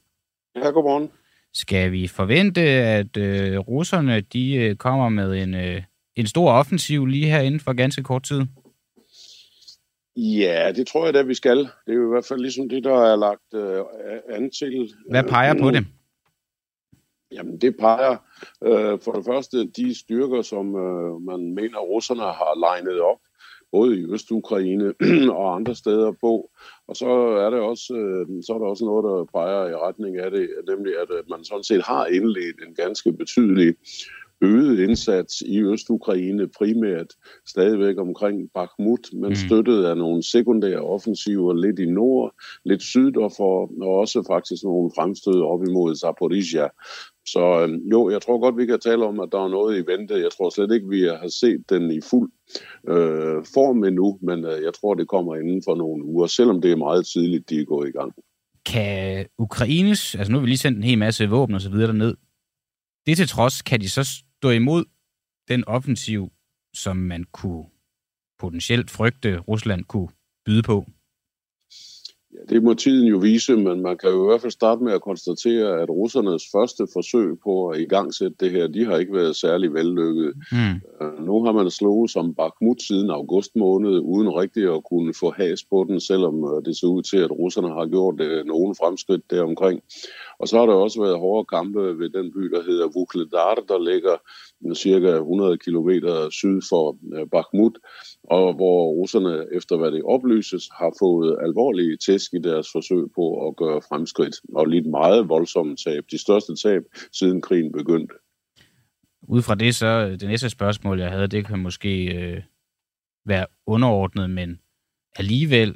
[0.56, 1.10] Ja, godmorgen.
[1.56, 5.82] Skal vi forvente, at øh, russerne de øh, kommer med en, øh,
[6.16, 8.42] en stor offensiv lige her inden for ganske kort tid?
[10.16, 11.58] Ja, det tror jeg da, vi skal.
[11.58, 13.84] Det er jo i hvert fald ligesom det, der er lagt øh,
[14.30, 14.94] an til.
[15.10, 15.86] Hvad peger på det?
[17.32, 18.18] Jamen, det peger
[18.64, 23.18] øh, for det første de styrker, som øh, man mener, russerne har legnet op,
[23.72, 24.94] både i Øst-Ukraine
[25.38, 26.50] og andre steder på.
[26.88, 27.10] Og så
[27.46, 30.50] er, det også, øh, så er der også noget, der peger i retning af det,
[30.68, 33.76] nemlig at øh, man sådan set har indledt en ganske betydelig
[34.42, 37.08] øget indsats i Øst-Ukraine, primært
[37.48, 39.36] stadigvæk omkring Bakhmut, men Mm.
[39.36, 44.92] støttet af nogle sekundære offensiver lidt i nord, lidt syd for, og også faktisk nogle
[44.96, 46.68] fremstød op imod Zaporizhia.
[47.28, 49.84] Så øh, jo, jeg tror godt, vi kan tale om, at der er noget i
[49.92, 50.14] vente.
[50.14, 52.32] Jeg tror slet ikke, vi har set den i fuld
[52.90, 56.72] øh, form endnu, men øh, jeg tror, det kommer inden for nogle uger, selvom det
[56.72, 58.14] er meget tidligt, de er gået i gang.
[58.66, 61.88] Kan Ukraines, altså nu har vi lige sendt en hel masse våben og så videre
[61.88, 62.16] derned,
[63.06, 64.04] det til trods, kan de så
[64.46, 64.86] stå imod
[65.48, 66.32] den offensiv,
[66.74, 67.66] som man kunne
[68.40, 70.10] potentielt frygte, Rusland kunne
[70.46, 70.86] byde på?
[72.36, 74.94] Ja, det må tiden jo vise, men man kan jo i hvert fald starte med
[74.94, 79.36] at konstatere, at russernes første forsøg på at igangsætte det her, de har ikke været
[79.36, 80.34] særlig vellykket.
[80.52, 80.76] Hmm.
[81.02, 85.32] Øh, Nu har man slået som Bakhmut siden august måned, uden rigtig at kunne få
[85.32, 88.76] has på den, selvom øh, det ser ud til, at russerne har gjort øh, nogle
[88.76, 89.82] fremskridt deromkring.
[90.40, 93.80] Og så har der også været hårde kampe ved den by, der hedder Vuhledar, der
[93.92, 94.16] ligger
[94.76, 95.90] cirka 100 km
[96.32, 97.78] syd for øh, Bakhmut,
[98.24, 103.48] og hvor russerne, efter hvad det oplyses, har fået alvorlige tæsk i deres forsøg på
[103.48, 106.04] at gøre fremskridt, og lidt meget voldsomme tab.
[106.12, 108.16] De største tab siden krigen begyndte.
[109.28, 112.42] Ud fra det så, øh, det næste spørgsmål, jeg havde, det kan måske øh,
[113.26, 114.60] være underordnet, men
[115.16, 115.76] alligevel,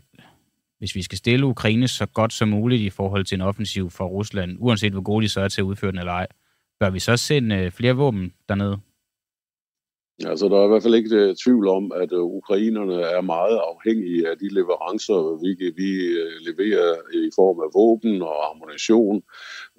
[0.80, 4.06] hvis vi skal stille Ukraine så godt som muligt i forhold til en offensiv for
[4.06, 6.28] Rusland, uanset hvor gode de så er til at udføre den eller ej,
[6.80, 8.80] bør vi så sende øh, flere våben dernede?
[10.26, 13.60] Altså, der er i hvert fald ikke uh, tvivl om, at uh, ukrainerne er meget
[13.72, 15.50] afhængige af de leverancer, vi,
[15.82, 15.90] vi
[16.22, 19.24] uh, leverer i form af våben og ammunition.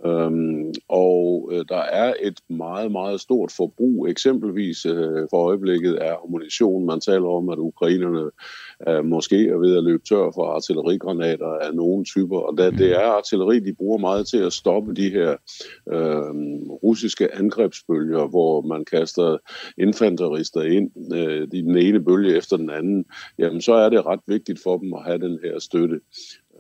[0.05, 6.17] Um, og uh, der er et meget, meget stort forbrug, eksempelvis uh, for øjeblikket af
[6.25, 6.87] ammunition.
[6.87, 8.31] Man taler om, at ukrainerne
[8.91, 12.93] uh, måske er ved at løbe tør for artillerigranater af nogle typer, og da det
[12.93, 15.31] er artilleri, de bruger meget til at stoppe de her
[15.87, 16.37] uh,
[16.83, 19.39] russiske angrebsbølger, hvor man kaster
[19.79, 23.05] infanterister ind øh, i den ene bølge efter den anden,
[23.39, 26.01] jamen så er det ret vigtigt for dem at have den her støtte.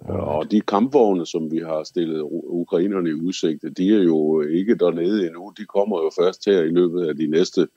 [0.01, 5.27] Og de kampvogne, som vi har stillet ukrainerne i udsigt, de er jo ikke dernede
[5.27, 5.53] endnu.
[5.59, 7.69] De kommer jo først her i løbet af de næste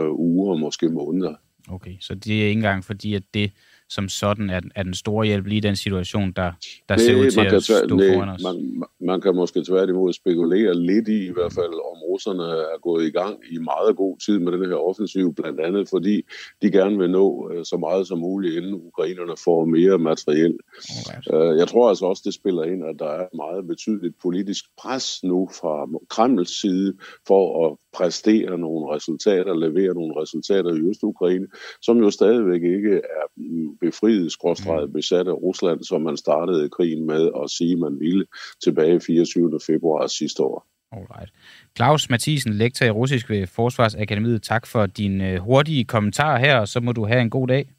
[0.00, 1.34] øh, uger, måske måneder.
[1.70, 3.52] Okay, så det er ikke engang fordi, at det
[3.88, 6.52] som sådan er, er den store hjælp lige i den situation, der,
[6.88, 8.42] der ser ud til at stå nej, foran os.
[8.42, 13.06] Man, man kan måske tværtimod spekulere lidt i, i hvert fald, om russerne er gået
[13.06, 16.22] i gang i meget god tid med den her offensiv, blandt andet fordi
[16.62, 20.58] de gerne vil nå øh, så meget som muligt, inden ukrainerne får mere materiel.
[20.88, 21.52] Alright.
[21.52, 24.64] Øh, Jeg tror altså også, det spiller ind, at der er et meget betydeligt politisk
[24.78, 25.74] pres nu fra
[26.10, 26.94] Kremls side
[27.26, 31.46] for at præstere nogle resultater, levere nogle resultater i Øst-Ukraine,
[31.82, 37.06] som jo stadigvæk ikke er mm, befriet, skråstreget besat af Rusland, som man startede krigen
[37.06, 38.26] med at sige, man ville
[38.64, 39.60] tilbage 24.
[39.66, 40.66] februar sidste år.
[40.92, 41.30] Alright.
[41.76, 44.42] Claus Mathisen, lektor i russisk ved Forsvarsakademiet.
[44.42, 47.70] Tak for din øh, hurtige kommentar her, og så må du have en god dag.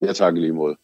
[0.00, 0.76] Jeg takker lige måde.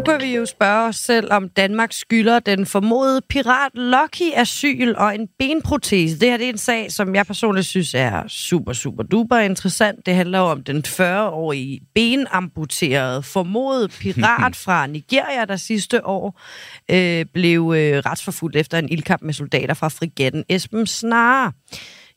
[0.00, 4.94] Nu kan vi jo spørge os selv, om Danmark skylder den formodede pirat Lucky asyl
[4.96, 6.20] og en benprotese.
[6.20, 10.06] Det her det er en sag, som jeg personligt synes er super, super duper interessant.
[10.06, 16.40] Det handler om den 40-årige benamputerede formodede pirat fra Nigeria, der sidste år
[16.90, 21.52] øh, blev øh, retsforfulgt efter en ildkamp med soldater fra frigatten Esben Snare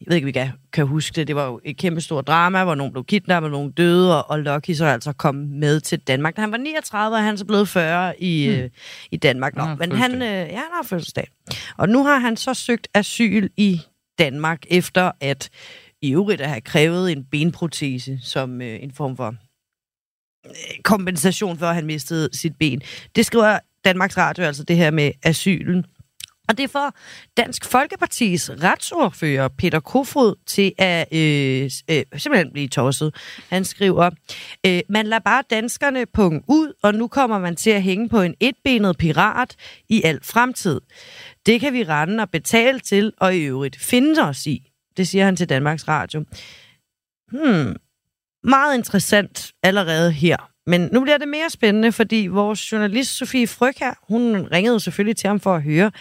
[0.03, 2.63] jeg ved ikke, vi kan, kan huske det, det var jo et kæmpe stort drama,
[2.63, 6.35] hvor nogen blev kidnappet, nogen døde, og, og Lucky så altså kom med til Danmark.
[6.35, 8.57] Da han var 39, og han så blevet 40 i, hmm.
[8.57, 8.69] øh,
[9.11, 9.55] i Danmark.
[9.55, 11.27] Nå, Han men han, øh, ja, han har fødselsdag.
[11.77, 13.81] Og nu har han så søgt asyl i
[14.19, 15.49] Danmark, efter at
[16.01, 19.35] i øvrigt at have krævet en benprotese som øh, en form for
[20.83, 22.81] kompensation for, at han mistede sit ben.
[23.15, 25.85] Det skriver Danmarks Radio, altså det her med asylen.
[26.53, 26.97] Og det får
[27.37, 33.15] Dansk Folkepartis retsordfører Peter Kofod til at øh, øh, simpelthen blive tosset.
[33.49, 34.09] Han skriver,
[34.65, 38.21] øh, man lader bare danskerne punge ud, og nu kommer man til at hænge på
[38.21, 39.55] en etbenet pirat
[39.89, 40.81] i al fremtid.
[41.45, 44.71] Det kan vi rende og betale til, og i øvrigt finde os i.
[44.97, 46.23] Det siger han til Danmarks Radio.
[47.31, 47.75] Hmm,
[48.43, 50.52] meget interessant allerede her.
[50.67, 55.17] Men nu bliver det mere spændende, fordi vores journalist Sofie Fryg her, hun ringede selvfølgelig
[55.17, 55.91] til ham for at høre,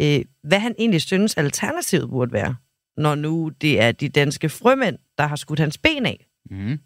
[0.00, 2.56] øh, hvad han egentlig synes alternativet burde være,
[2.96, 6.26] når nu det er de danske frømænd, der har skudt hans ben af.
[6.50, 6.78] Mm.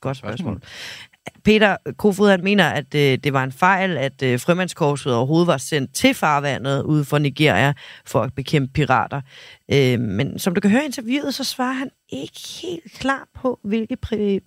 [0.00, 0.62] Godt spørgsmål.
[1.44, 5.56] Peter Kofod, han mener, at øh, det var en fejl, at øh, frømandskorpset overhovedet var
[5.56, 7.72] sendt til farvandet ude for Nigeria
[8.06, 9.20] for at bekæmpe pirater.
[9.72, 13.60] Øh, men som du kan høre i interviewet, så svarer han ikke helt klar på,
[13.64, 14.40] hvilke pri-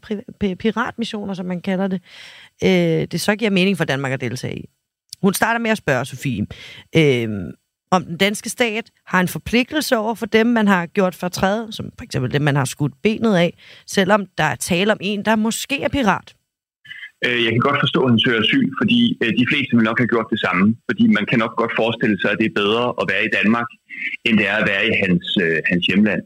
[0.44, 2.02] pri- piratmissioner, som man kalder det,
[2.64, 4.66] øh, det så giver mening for Danmark at deltage i.
[5.22, 6.46] Hun starter med at spørge Sofie,
[6.96, 7.30] øh,
[7.92, 11.68] om den danske stat har en forpligtelse over for dem, man har gjort for fortræde,
[11.72, 13.58] som for eksempel dem, man har skudt benet af,
[13.88, 16.37] selvom der er tale om en, der måske er pirat.
[17.26, 20.00] Øh, jeg kan godt forstå, at han søger asyl, fordi øh, de fleste vil nok
[20.02, 20.66] have gjort det samme.
[20.90, 23.70] Fordi man kan nok godt forestille sig, at det er bedre at være i Danmark,
[24.26, 26.24] end det er at være i hans, øh, hans hjemland.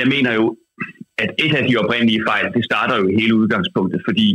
[0.00, 0.44] Jeg mener jo,
[1.22, 4.28] at et af de oprindelige fejl, det starter jo hele udgangspunktet, fordi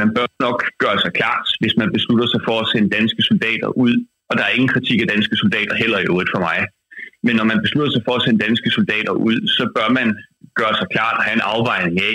[0.00, 3.68] man bør nok gøre sig klart, hvis man beslutter sig for at sende danske soldater
[3.84, 3.94] ud,
[4.30, 6.58] og der er ingen kritik af danske soldater heller i øvrigt for mig.
[7.26, 10.08] Men når man beslutter sig for at sende danske soldater ud, så bør man
[10.60, 12.14] gøre sig klart og have en afvejning af,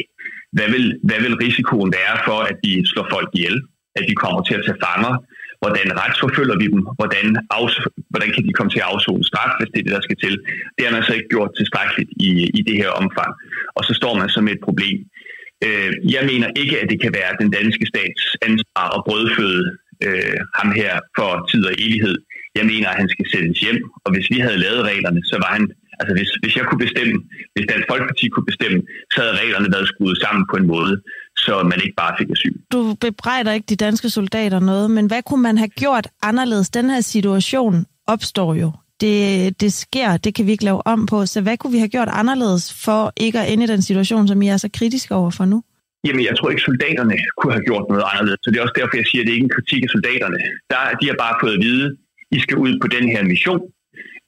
[0.56, 3.58] hvad vil, hvad vil risikoen være for, at de slår folk ihjel?
[3.98, 5.14] At de kommer til at tage fanger?
[5.64, 6.82] Hvordan retsforfølger vi dem?
[7.00, 7.28] Hvordan,
[7.58, 7.76] afs,
[8.12, 10.34] hvordan kan de komme til at afzone straf, hvis det er det, der skal til?
[10.76, 12.30] Det har man så ikke gjort tilstrækkeligt i,
[12.60, 13.32] i det her omfang.
[13.78, 14.98] Og så står man så med et problem.
[15.66, 19.64] Øh, jeg mener ikke, at det kan være den danske stats ansvar at brødføde
[20.06, 22.18] øh, ham her for tid og evighed.
[22.60, 25.52] Jeg mener, at han skal sendes hjem, og hvis vi havde lavet reglerne, så var
[25.58, 25.66] han
[26.00, 27.14] Altså hvis, hvis jeg kunne bestemme,
[27.54, 28.80] hvis Dansk Folkeparti kunne bestemme,
[29.14, 30.94] så havde reglerne været skruet sammen på en måde,
[31.38, 32.56] så man ikke bare fik asyl.
[32.72, 36.70] Du bebrejder ikke de danske soldater noget, men hvad kunne man have gjort anderledes?
[36.70, 38.72] Den her situation opstår jo.
[39.02, 41.26] Det, det sker, det kan vi ikke lave om på.
[41.26, 44.42] Så hvad kunne vi have gjort anderledes for ikke at ende i den situation, som
[44.42, 45.64] I er så kritiske over for nu?
[46.08, 48.40] Jamen, jeg tror ikke, soldaterne kunne have gjort noget anderledes.
[48.44, 50.38] Så det er også derfor, jeg siger, at det er ikke en kritik af soldaterne.
[50.72, 51.86] Der, de har bare fået at vide,
[52.38, 53.62] I skal ud på den her mission.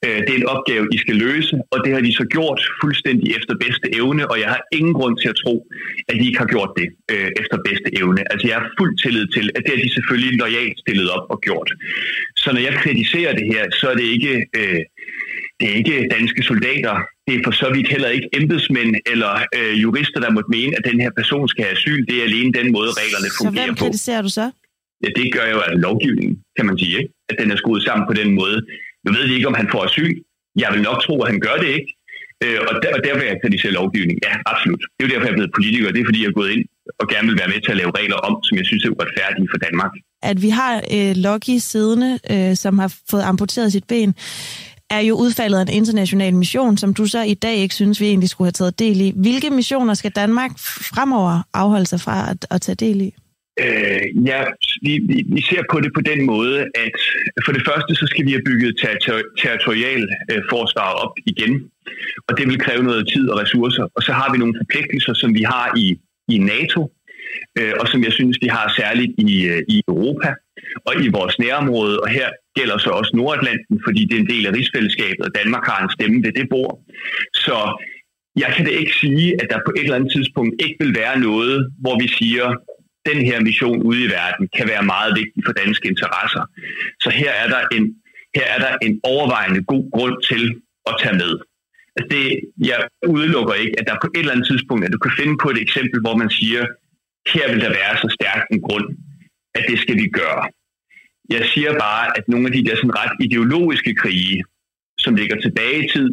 [0.05, 3.27] Øh, det er en opgave, I skal løse, og det har de så gjort fuldstændig
[3.37, 5.55] efter bedste evne, og jeg har ingen grund til at tro,
[6.09, 8.21] at de ikke har gjort det øh, efter bedste evne.
[8.31, 11.37] Altså jeg har fuld tillid til, at det har de selvfølgelig lojalt stillet op og
[11.47, 11.69] gjort.
[12.41, 14.33] Så når jeg kritiserer det her, så er det ikke...
[14.59, 14.81] Øh,
[15.59, 16.95] det er ikke danske soldater.
[17.27, 20.83] Det er for så vidt heller ikke embedsmænd eller øh, jurister, der måtte mene, at
[20.91, 22.05] den her person skal have asyl.
[22.09, 23.75] Det er alene den måde, reglerne fungerer på.
[23.75, 24.45] Så hvem kritiserer du så?
[25.03, 26.97] Ja, det gør jo altså lovgivningen, kan man sige.
[26.99, 27.13] Ikke?
[27.29, 28.57] At den er skruet sammen på den måde.
[29.05, 30.13] Nu ved vi ikke, om han får asyl.
[30.63, 31.89] Jeg vil nok tro, at han gør det ikke.
[32.43, 34.17] Øh, og, der, og der vil jeg kritisere lovgivning.
[34.27, 34.81] Ja, absolut.
[34.95, 35.91] Det er jo derfor, jeg er blevet politiker.
[35.91, 36.65] Det er, fordi jeg er gået ind
[37.01, 39.47] og gerne vil være med til at lave regler om, som jeg synes er uretfærdige
[39.51, 39.91] for Danmark.
[40.23, 44.15] At vi har øh, Loki siddende, øh, som har fået amputeret sit ben,
[44.89, 48.05] er jo udfaldet af en international mission, som du så i dag ikke synes, vi
[48.05, 49.13] egentlig skulle have taget del i.
[49.15, 50.51] Hvilke missioner skal Danmark
[50.95, 53.13] fremover afholde sig fra at, at tage del i?
[53.63, 54.39] Øh, ja,
[54.81, 56.97] vi, vi, vi ser på det på den måde, at
[57.45, 61.53] for det første, så skal vi have bygget territor- territorial øh, forsvar op igen,
[62.27, 63.85] og det vil kræve noget tid og ressourcer.
[63.95, 65.87] Og så har vi nogle forpligtelser, som vi har i,
[66.35, 66.81] i NATO,
[67.59, 70.29] øh, og som jeg synes, vi har særligt i, øh, i Europa
[70.87, 74.45] og i vores nærområde, og her gælder så også Nordatlanten, fordi det er en del
[74.45, 76.73] af rigsfællesskabet, og Danmark har en stemme ved det bord.
[77.33, 77.57] Så
[78.43, 81.19] jeg kan da ikke sige, at der på et eller andet tidspunkt ikke vil være
[81.19, 82.45] noget, hvor vi siger,
[83.09, 86.43] den her mission ude i verden kan være meget vigtig for danske interesser.
[87.03, 87.85] Så her er der en,
[88.35, 90.43] her er der en overvejende god grund til
[90.89, 91.33] at tage med.
[91.95, 92.25] Altså det,
[92.69, 95.49] jeg udelukker ikke, at der på et eller andet tidspunkt, at du kan finde på
[95.49, 96.63] et eksempel, hvor man siger,
[97.33, 98.87] her vil der være så stærk en grund,
[99.57, 100.43] at det skal vi gøre.
[101.29, 104.43] Jeg siger bare, at nogle af de der sådan ret ideologiske krige,
[104.97, 106.09] som ligger tilbage i tid,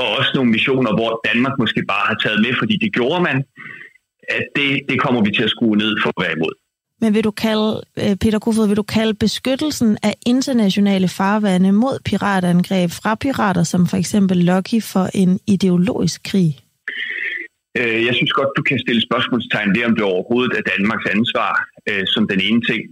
[0.00, 3.44] og også nogle missioner, hvor Danmark måske bare har taget med, fordi det gjorde man,
[4.28, 6.54] at det, det kommer vi til at skrue ned for at være imod.
[7.00, 11.98] Men vil du kalde, øh, Peter Kofod, vil du kalde beskyttelsen af internationale farvande mod
[12.04, 16.50] piratangreb fra pirater, som for eksempel Lucky, for en ideologisk krig?
[17.78, 21.52] Øh, jeg synes godt, du kan stille spørgsmålstegn ved, om det overhovedet er Danmarks ansvar
[21.88, 22.82] øh, som den ene ting.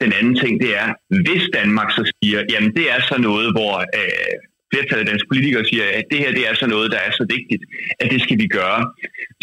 [0.00, 0.88] Den anden ting, det er,
[1.24, 4.34] hvis Danmark så siger, jamen det er så noget, hvor øh,
[4.72, 7.24] flertallet af danske politikere siger, at det her det er så noget, der er så
[7.36, 7.62] vigtigt,
[8.00, 8.80] at det skal vi gøre,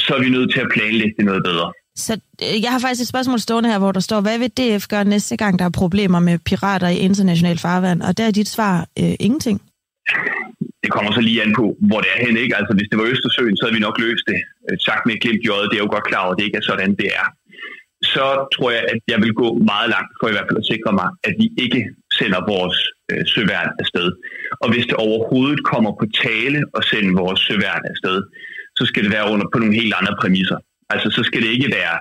[0.06, 1.70] så er vi nødt til at planlægge det noget bedre.
[2.06, 2.14] Så
[2.46, 5.06] øh, jeg har faktisk et spørgsmål stående her, hvor der står, hvad vil DF gøre
[5.16, 8.02] næste gang, der er problemer med pirater i international farvand?
[8.08, 9.58] Og der er dit svar øh, ingenting.
[10.84, 12.38] Det kommer så lige an på, hvor det er hen.
[12.44, 12.56] Ikke?
[12.60, 14.40] Altså, hvis det var Østersøen, så havde vi nok løst det.
[14.68, 16.70] Øh, sagt med glimt i det er jo godt klar over, at det ikke er
[16.72, 17.28] sådan, det er.
[18.14, 18.26] Så
[18.56, 21.08] tror jeg, at jeg vil gå meget langt for i hvert fald at sikre mig,
[21.28, 21.82] at vi ikke
[22.20, 22.78] sender vores
[23.12, 24.08] øh, søværn afsted.
[24.64, 28.18] Og hvis det overhovedet kommer på tale at sende vores søværn afsted,
[28.78, 30.60] så skal det være under på nogle helt andre præmisser.
[30.94, 31.98] Altså, så skal det ikke være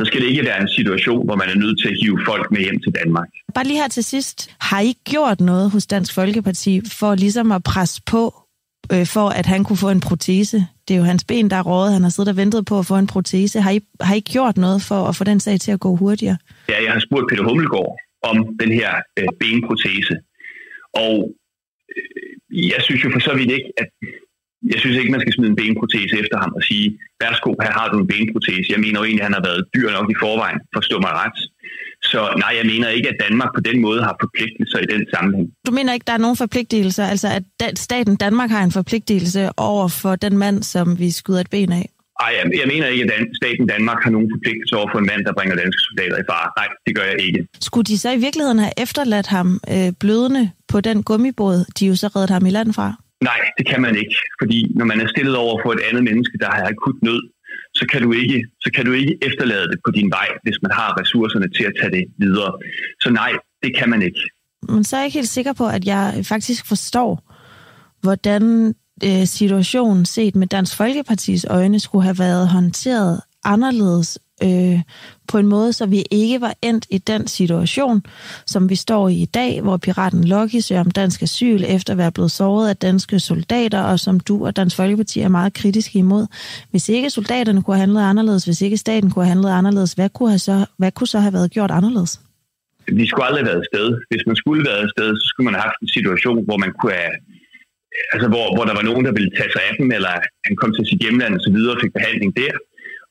[0.00, 2.50] så skal det ikke være en situation, hvor man er nødt til at hive folk
[2.50, 3.28] med hjem til Danmark.
[3.54, 4.50] Bare lige her til sidst.
[4.60, 8.34] Har I gjort noget hos Dansk Folkeparti for ligesom at presse på,
[8.92, 10.66] øh, for at han kunne få en protese?
[10.88, 11.92] Det er jo hans ben, der er rådet.
[11.92, 13.60] Han har siddet og ventet på at få en protese.
[13.60, 16.36] Har I, har I gjort noget for at få den sag til at gå hurtigere?
[16.68, 20.14] Ja, jeg har spurgt Peter Hummelgaard om den her øh, benprotese.
[20.94, 21.14] Og
[21.96, 23.88] øh, jeg synes jo for så vidt ikke, at
[24.72, 26.86] jeg synes ikke, man skal smide en benprotese efter ham og sige,
[27.20, 28.72] værsgo, her har du en benprotese.
[28.74, 31.38] Jeg mener jo egentlig, at han har været dyr nok i forvejen, forstå mig ret.
[32.02, 35.48] Så nej, jeg mener ikke, at Danmark på den måde har forpligtelser i den sammenhæng.
[35.66, 37.28] Du mener ikke, der er nogen forpligtelser, altså
[37.68, 41.72] at staten Danmark har en forpligtelse over for den mand, som vi skyder et ben
[41.72, 41.86] af?
[42.22, 45.22] Nej, jeg, jeg mener ikke, at staten Danmark har nogen forpligtelse over for en mand,
[45.26, 46.48] der bringer danske soldater i fare.
[46.60, 47.40] Nej, det gør jeg ikke.
[47.68, 51.96] Skulle de så i virkeligheden have efterladt ham øh, blødende på den gummibåd, de jo
[52.02, 52.88] så reddet ham i land fra?
[53.30, 56.38] Nej, det kan man ikke, fordi når man er stillet over for et andet menneske,
[56.42, 57.22] der har akut nød,
[57.74, 60.72] så kan, du ikke, så kan du ikke efterlade det på din vej, hvis man
[60.72, 62.52] har ressourcerne til at tage det videre.
[63.00, 64.20] Så nej, det kan man ikke.
[64.68, 67.10] Men så er jeg ikke helt sikker på, at jeg faktisk forstår,
[68.00, 74.80] hvordan øh, situation set med Dansk Folkepartis øjne skulle have været håndteret anderledes øh,
[75.28, 78.02] på en måde, så vi ikke var endt i den situation,
[78.46, 81.98] som vi står i i dag, hvor piraten Lucky søger om dansk asyl efter at
[81.98, 85.98] være blevet såret af danske soldater, og som du og Dansk Folkeparti er meget kritiske
[85.98, 86.26] imod.
[86.70, 90.08] Hvis ikke soldaterne kunne have handlet anderledes, hvis ikke staten kunne have handlet anderledes, hvad
[90.08, 92.20] kunne, have så, hvad kunne så have været gjort anderledes?
[92.86, 93.86] Vi skulle aldrig have været afsted.
[94.10, 96.72] Hvis man skulle have været afsted, så skulle man have haft en situation, hvor man
[96.80, 97.16] kunne have
[98.14, 100.12] altså hvor, hvor der var nogen, der ville tage sig af dem, eller
[100.46, 102.52] han kom til sit hjemland og så videre og fik behandling der.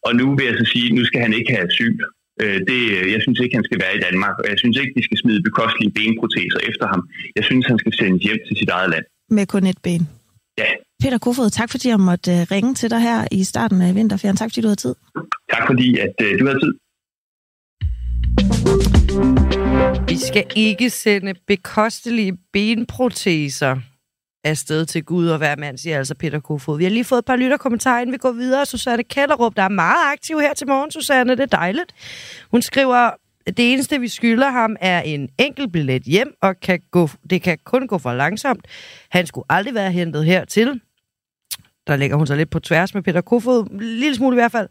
[0.05, 1.97] Og nu vil jeg så sige, at nu skal han ikke have asyl.
[2.41, 2.79] Øh, det,
[3.13, 5.41] jeg synes ikke, han skal være i Danmark, og jeg synes ikke, de skal smide
[5.49, 7.01] bekostelige benproteser efter ham.
[7.37, 9.05] Jeg synes, han skal sendes hjem til sit eget land.
[9.37, 10.03] Med kun et ben?
[10.61, 10.69] Ja.
[11.03, 14.37] Peter Kofod, tak fordi jeg måtte øh, ringe til dig her i starten af vinterferien.
[14.37, 14.95] Tak fordi du havde tid.
[15.53, 16.73] Tak fordi at uh, du havde tid.
[20.07, 23.77] Vi skal ikke sende bekostelige benproteser
[24.43, 26.77] afsted til Gud og hver mand, siger altså Peter Kofod.
[26.77, 28.65] Vi har lige fået et par lytterkommentarer, inden vi går videre.
[28.65, 31.31] Susanne Kellerup, der er meget aktiv her til morgen, Susanne.
[31.35, 31.93] Det er dejligt.
[32.51, 33.11] Hun skriver,
[33.47, 37.57] det eneste, vi skylder ham, er en enkelt billet hjem, og kan gå, det kan
[37.63, 38.67] kun gå for langsomt.
[39.09, 40.81] Han skulle aldrig være hentet hertil.
[41.87, 44.51] Der lægger hun sig lidt på tværs med Peter Kofod, en lille smule i hvert
[44.51, 44.67] fald.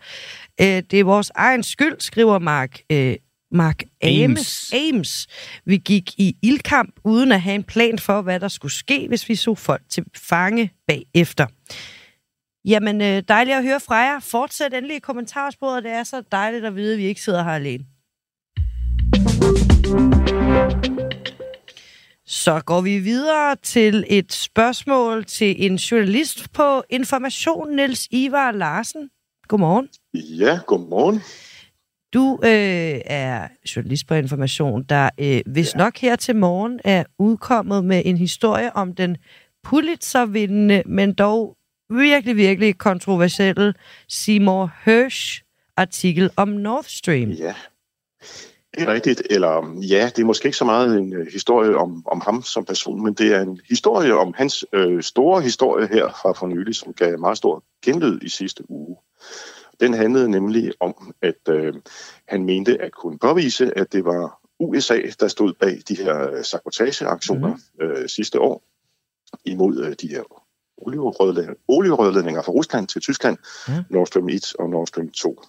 [0.60, 3.16] Øh, det er vores egen skyld, skriver Mark øh,
[3.50, 4.72] Mark Ames.
[4.74, 5.26] Ames.
[5.64, 9.28] Vi gik i ildkamp uden at have en plan for, hvad der skulle ske, hvis
[9.28, 11.46] vi så folk til fange bagefter.
[12.64, 14.20] Jamen, øh, dejligt at høre fra jer.
[14.20, 15.84] Fortsæt endelig i kommentarsporet.
[15.84, 17.84] Det er så dejligt at vide, at vi ikke sidder her alene.
[22.26, 29.10] Så går vi videre til et spørgsmål til en journalist på Information, Niels Ivar Larsen.
[29.48, 29.88] Godmorgen.
[30.14, 31.20] Ja, godmorgen.
[32.14, 35.78] Du øh, er journalist på Information, der øh, hvis ja.
[35.78, 39.16] nok her til morgen er udkommet med en historie om den
[39.64, 41.56] Pulitzer-vindende, men dog
[41.90, 43.74] virkelig, virkelig kontroversielle
[44.08, 45.42] Seymour Hersh
[45.76, 47.30] artikel om Nord Stream.
[47.30, 47.54] Ja,
[48.74, 49.22] det er rigtigt.
[49.30, 52.64] Eller ja, det er måske ikke så meget en uh, historie om, om ham som
[52.64, 56.74] person, men det er en historie om hans øh, store historie her fra for nylig,
[56.74, 58.96] som gav meget stor genlyd i sidste uge.
[59.80, 61.74] Den handlede nemlig om, at øh,
[62.28, 66.44] han mente at kunne påvise, at det var USA, der stod bag de her øh,
[66.44, 67.84] sabotageaktioner mm.
[67.86, 68.62] øh, sidste år
[69.44, 70.22] imod øh, de her
[71.68, 73.36] olierødledninger fra Rusland til Tyskland,
[73.68, 73.74] mm.
[73.90, 75.42] Nord Stream 1 og Nord Stream 2.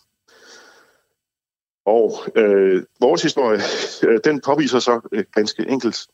[1.86, 3.60] Og øh, vores historie,
[4.04, 6.08] øh, den påviser så øh, ganske enkelt,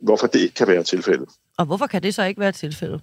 [0.00, 1.28] hvorfor det ikke kan være tilfældet.
[1.58, 3.00] Og hvorfor kan det så ikke være tilfældet?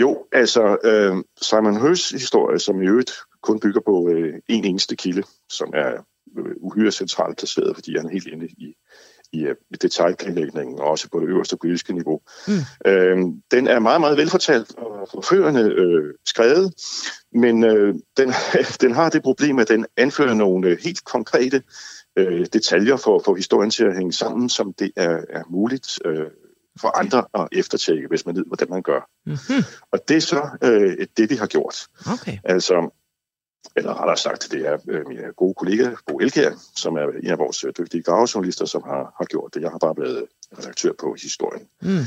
[0.00, 4.96] Jo, altså øh, Simon Høs historie, som i øvrigt kun bygger på øh, en eneste
[4.96, 5.92] kilde, som er
[6.38, 8.74] øh, uhyre centralt placeret, fordi han er helt inde i,
[9.32, 12.20] i uh, detaljplanlægningen, og også på det øverste politiske niveau.
[12.48, 12.90] Mm.
[12.90, 13.18] Øh,
[13.50, 16.74] den er meget, meget velfortalt og forførende øh, skrevet,
[17.32, 18.32] men øh, den,
[18.82, 21.62] den har det problem, at den anfører nogle øh, helt konkrete
[22.16, 26.26] øh, detaljer for, for historien til at hænge sammen, som det er, er muligt øh,
[26.80, 29.00] for andre at eftertjekke, hvis man ved, hvordan man gør.
[29.26, 29.64] Mm-hmm.
[29.92, 31.86] Og det er så øh, det, vi har gjort.
[32.12, 32.38] Okay.
[32.44, 32.90] Altså,
[33.76, 37.38] eller rettere sagt, det er øh, min gode kollega, Bo Elkjær, som er en af
[37.38, 39.62] vores øh, dygtige gravejournalister, som har, har gjort det.
[39.62, 40.26] Jeg har bare blevet
[40.58, 41.68] redaktør på historien.
[41.82, 42.04] Mm.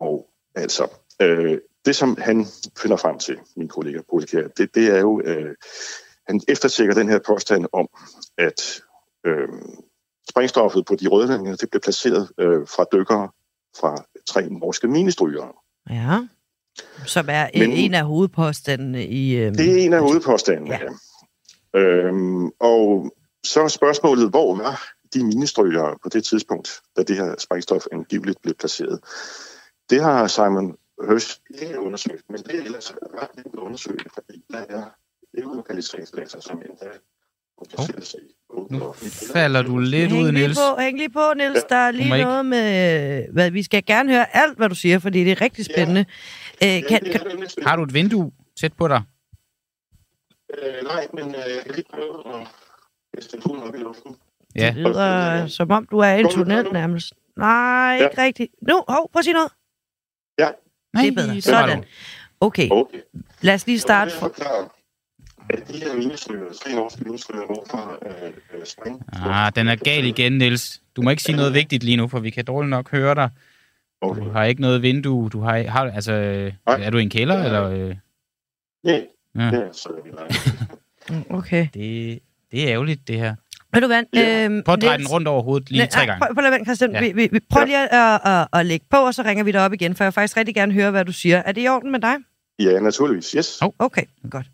[0.00, 0.88] Og altså,
[1.22, 2.46] øh, det som han
[2.78, 5.54] finder frem til, min kollega Bo Elkjær, det, det er jo, øh,
[6.26, 7.88] han eftertjekker den her påstand om,
[8.38, 8.82] at
[9.26, 9.48] øh,
[10.30, 13.28] sprængstoffet på de røde det blev placeret øh, fra dykkere
[13.80, 15.52] fra tre norske minestrygere.
[15.90, 16.18] Ja.
[17.06, 19.36] Som er Men, en af hovedpåstandene i...
[19.36, 20.80] Øhm, det er en af hovedpåstandene, ja.
[21.74, 21.80] ja.
[21.80, 23.12] Øhm, og
[23.44, 24.82] så er spørgsmålet, hvor var
[25.14, 29.00] de minestrygere på det tidspunkt, da det her sprængstof angiveligt blev placeret?
[29.90, 30.76] Det har Simon
[31.08, 34.84] Hirsch ikke undersøgt, men det er ellers ret nemt at undersøge, fordi der er
[35.34, 36.90] lokaliseringsdata, som endda
[37.78, 37.86] Oh.
[38.70, 38.94] Nu
[39.32, 40.58] falder du lidt hæng ud, Niels.
[40.58, 41.64] På, hæng lige på, Niels.
[41.64, 43.32] Der er lige noget med...
[43.32, 46.04] Hvad, vi skal gerne høre alt, hvad du siger, fordi det er rigtig spændende.
[46.62, 46.76] Ja.
[46.76, 47.48] Øh, kan, kan...
[47.62, 49.02] Har du et vindue tæt på dig?
[50.58, 52.46] Øh, nej, men øh, jeg kan lige prøve at
[53.14, 54.16] kaste telefonen op i luften.
[54.56, 54.66] Ja.
[54.66, 57.12] Det lyder som om, du er i en tunnel nærmest.
[57.36, 58.22] Nej, ikke ja.
[58.22, 58.52] rigtigt.
[58.68, 59.52] Nu, hov, prøv at sige noget.
[60.38, 60.50] Ja.
[60.94, 61.40] Nej, det er bedre.
[61.40, 61.84] Sådan.
[62.40, 62.68] Okay.
[62.70, 62.98] okay.
[63.40, 64.10] Lad os lige starte.
[64.10, 64.28] For
[65.50, 69.02] at de her minusflyver, tre norske minusflyver, hvorfra øh, spring...
[69.12, 70.80] Ah, den er gal igen, Niels.
[70.96, 73.30] Du må ikke sige noget vigtigt lige nu, for vi kan dårligt nok høre dig.
[74.00, 74.22] Okay.
[74.22, 75.30] Du har ikke noget vindue.
[75.30, 76.12] Du har, har altså,
[76.66, 76.80] Nej.
[76.82, 77.44] er du i en kælder, ja.
[77.44, 77.62] eller?
[77.62, 77.96] Øh?
[78.84, 79.50] Nej, ja.
[79.50, 79.88] det er så
[81.38, 81.68] Okay.
[81.74, 82.18] Det,
[82.52, 83.34] det er ærgerligt, det her.
[83.72, 84.02] Ved du hvad?
[84.14, 84.44] Ja.
[84.44, 86.20] Øhm, prøv at dreje den rundt over hovedet lige nej, tre gange.
[86.26, 86.92] Prøv, prøv at vente, Christian.
[86.92, 87.00] Ja.
[87.00, 89.52] Vi, vi, vi prøv lige at, at, at, at lægge på, og så ringer vi
[89.52, 91.42] dig op igen, for jeg vil faktisk rigtig gerne høre, hvad du siger.
[91.46, 92.14] Er det i orden med dig?
[92.58, 93.30] Ja, naturligvis.
[93.30, 93.62] Yes.
[93.62, 93.70] Oh.
[93.78, 94.46] Okay, godt.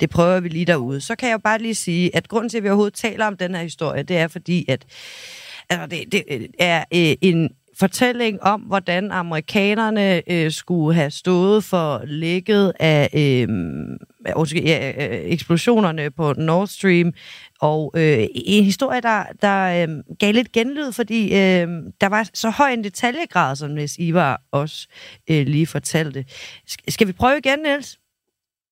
[0.00, 1.00] Det prøver vi lige derude.
[1.00, 3.54] Så kan jeg bare lige sige, at grunden til, at vi overhovedet taler om den
[3.54, 4.84] her historie, det er fordi, at
[5.70, 11.64] altså det, det øh, er øh, en fortælling om, hvordan amerikanerne øh, skulle have stået
[11.64, 13.48] for lækket af øh,
[14.54, 17.12] ja, øh, eksplosionerne på Nord Stream,
[17.60, 21.68] og øh, en historie, der, der øh, gav lidt genlyd, fordi øh,
[22.00, 24.88] der var så høj en detaljegrad, som Niels Ivar også
[25.30, 26.24] øh, lige fortalte.
[26.88, 27.98] Skal vi prøve igen, Niels?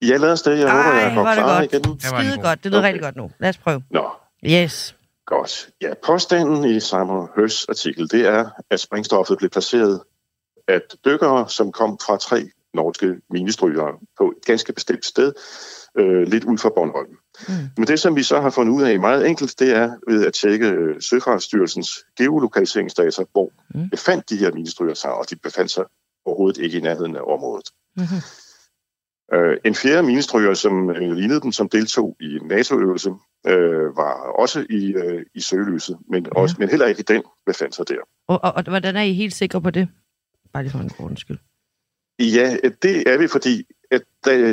[0.03, 0.59] Ja, lad os det.
[0.59, 2.00] Jeg Ej, håber, jeg går klar det igen.
[2.00, 2.64] Skide godt.
[2.64, 2.86] Det lyder okay.
[2.86, 3.30] rigtig godt nu.
[3.40, 3.82] Lad os prøve.
[3.90, 4.11] Nå.
[4.46, 4.96] Yes.
[5.26, 5.68] Godt.
[5.80, 10.00] Ja, påstanden i Simon Hirsch's artikel, det er, at sprængstoffet blev placeret
[10.68, 15.32] at dykkere, som kom fra tre norske minestrygere på et ganske bestemt sted,
[15.98, 17.16] øh, lidt ud fra Bornholm.
[17.48, 17.55] Mm.
[17.76, 20.32] Men det, som vi så har fundet ud af meget enkelt, det er ved at
[20.32, 23.90] tjekke øh, Søfartsstyrelsens geolokaliseringsdata, hvor mm.
[23.90, 25.84] befandt de her minestryger sig, og de befandt sig
[26.24, 27.68] overhovedet ikke i nærheden af området.
[27.96, 28.20] Mm-hmm.
[29.35, 33.11] Øh, en fjerde minestryger, som øh, lignede dem, som deltog i NATO-øvelse,
[33.47, 36.41] øh, var også i, øh, i søgelyset, men, ja.
[36.41, 37.97] også, men heller ikke den befandt sig der.
[38.28, 39.89] Og, og, og hvordan er I helt sikre på det?
[40.53, 41.39] Bare lige for en grund skyld.
[42.18, 44.03] Ja, det er vi, fordi at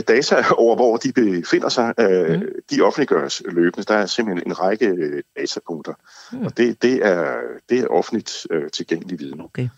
[0.08, 2.48] data over, hvor de befinder sig, øh, mm.
[2.72, 3.86] de offentliggøres løbende.
[3.86, 5.94] Der er simpelthen en række øh, datapunkter,
[6.32, 6.46] mm.
[6.46, 9.42] og det, det, er, det er offentligt øh, tilgængelig viden.
[9.42, 9.70] Okay.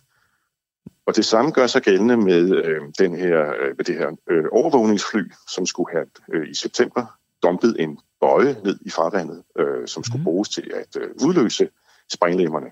[1.12, 4.46] Og det samme gør sig gældende med, øh, den her, øh, med det her øh,
[4.52, 10.04] overvågningsfly, som skulle have øh, i september dumpet en bøje ned i farvandet, øh, som
[10.04, 10.24] skulle mm.
[10.24, 11.70] bruges til at øh, udløse
[12.14, 12.66] sprænglæmmerne.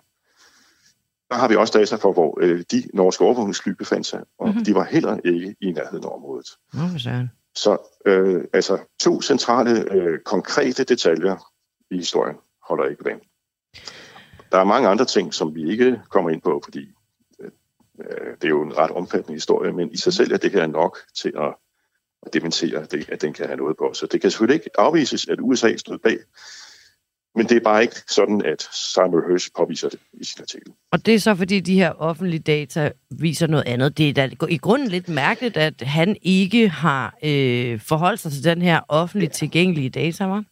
[1.30, 4.64] Der har vi også data for, hvor øh, de norske overvågningsfly befandt sig, og mm.
[4.64, 6.48] de var heller ikke i nærheden af området.
[6.74, 7.00] Mm,
[7.56, 11.52] så øh, altså to centrale, øh, konkrete detaljer
[11.92, 12.36] i historien
[12.70, 13.22] holder ikke vand.
[14.52, 16.90] Der er mange andre ting, som vi ikke kommer ind på, fordi
[18.00, 20.68] Øh, det er jo en ret omfattende historie, men i sig selv er det her
[20.68, 21.56] nok til at,
[22.26, 23.94] at dementere, det, at den kan have noget på.
[23.94, 26.18] Så det kan selvfølgelig ikke afvises, at USA stod bag,
[27.36, 30.74] men det er bare ikke sådan, at Simon Hirsch påviser det i sin artikel.
[30.92, 33.98] Og det er så, fordi de her offentlige data viser noget andet.
[33.98, 38.44] Det er da i grunden lidt mærkeligt, at han ikke har øh, forholdt sig til
[38.44, 40.44] den her offentligt tilgængelige data, var?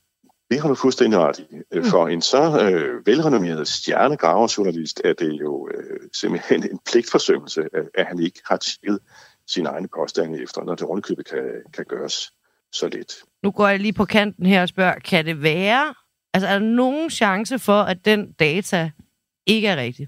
[0.52, 1.46] Det har du fuldstændig ret i.
[1.52, 1.84] Mm.
[1.84, 8.06] For en så øh, velrenommeret stjernegraverjournalist er det jo øh, simpelthen en pligtforsømmelse, at, at
[8.06, 9.00] han ikke har tjekket
[9.48, 11.44] sine egne påstande efter, når det rundkøbet kan,
[11.74, 12.32] kan gøres
[12.72, 13.14] så lidt.
[13.44, 15.96] Nu går jeg lige på kanten her og spørger, kan det være,
[16.34, 18.92] altså er der nogen chance for, at den data
[19.46, 20.08] ikke er rigtig?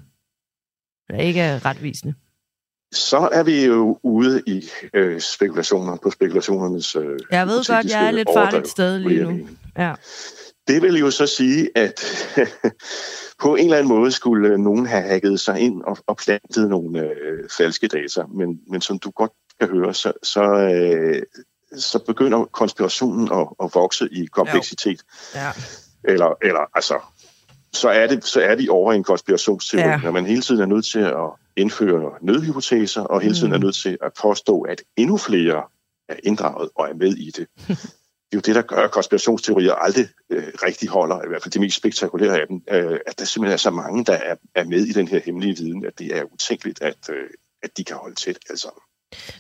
[1.10, 2.14] Eller ikke er retvisende?
[2.92, 6.96] Så er vi jo ude i øh, spekulationer på spekulationernes...
[6.96, 9.48] Øh, jeg ved godt, jeg er lidt farligt sted lige nu.
[9.78, 9.94] Ja.
[10.68, 12.04] Det vil jo så sige, at
[13.42, 17.02] på en eller anden måde skulle nogen have hacket sig ind og, og plantet nogle
[17.02, 18.24] øh, falske data.
[18.36, 21.22] Men, men som du godt kan høre, så, så, øh,
[21.80, 25.02] så begynder konspirationen at, at vokse i kompleksitet.
[25.36, 25.52] Ja.
[26.04, 27.00] Eller, eller altså,
[27.74, 29.98] så er, det, så er vi over i en konspirationsteori, ja.
[30.04, 31.30] når man hele tiden er nødt til at
[31.60, 33.54] indføre nødhypoteser, og hele tiden mm.
[33.54, 35.64] er nødt til at påstå, at endnu flere
[36.10, 37.48] er inddraget og er med i det.
[38.32, 41.52] det er jo det, der gør, at konspirationsteorier aldrig øh, rigtig holder, i hvert fald
[41.52, 44.64] de mest spektakulære af dem, øh, at der simpelthen er så mange, der er, er
[44.64, 47.30] med i den her hemmelige viden, at det er utænkeligt, at, øh,
[47.64, 48.82] at de kan holde tæt alle sammen.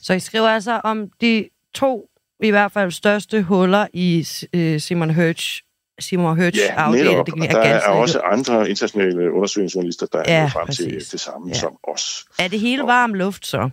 [0.01, 2.09] Så I skriver altså om de to
[2.43, 5.63] i hvert fald største huller i øh, Simon Hirsch
[5.99, 7.25] Simon Hirsch ja, afdeling.
[7.25, 10.85] Det der er også andre internationale undersøgelsesjournalister, der ja, er frem præcis.
[10.85, 11.53] til det samme ja.
[11.53, 12.25] som os.
[12.39, 13.69] Er det hele varm luft så?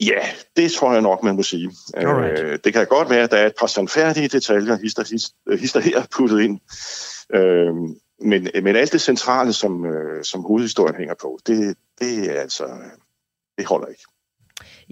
[0.00, 0.20] Ja,
[0.56, 1.70] det tror jeg nok, man må sige.
[1.94, 2.40] Alright.
[2.40, 5.80] Øh, det kan godt være, at der er et par sandfærdige detaljer, hister, hister, hister
[5.80, 6.60] her puttet ind.
[7.34, 7.74] Øh,
[8.20, 12.64] men, men alt det centrale, som, øh, som hovedhistorien hænger på, det, det er altså,
[13.58, 14.04] det holder ikke.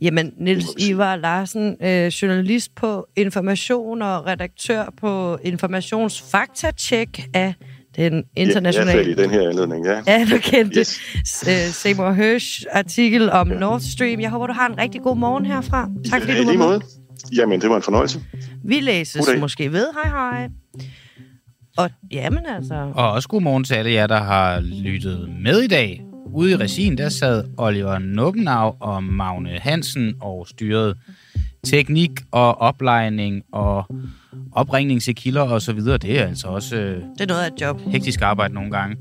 [0.02, 7.54] Jamen, Niels Ivar Larsen, øh, journalist på Information og redaktør på Informationsfaktatjek af
[7.96, 8.90] den internationale...
[8.90, 10.02] Ja, jeg i den her anledning, ja.
[10.06, 11.00] Anerkendte yes.
[11.48, 13.58] Øh, Seymour Hersh artikel om ja.
[13.58, 14.20] Nord Stream.
[14.20, 15.90] Jeg håber, du har en rigtig god morgen herfra.
[16.10, 16.66] Tak fordi ja, du var med.
[16.66, 16.80] Måde.
[17.36, 18.20] Jamen, det var en fornøjelse.
[18.64, 19.86] Vi læses måske ved.
[20.04, 20.48] Hej hej.
[21.78, 22.92] Og jamen altså...
[22.94, 26.02] Og også god morgen til alle jer, der har lyttet med i dag.
[26.34, 30.94] Ude i regien, der sad Oliver Nubbenau og Magne Hansen og styrede
[31.64, 33.84] teknik og oplejning og
[34.52, 35.98] opringning til kilder og så videre.
[35.98, 36.76] Det er altså også...
[36.76, 37.80] Øh, det er noget af et job.
[37.80, 38.96] Hektisk arbejde nogle gange.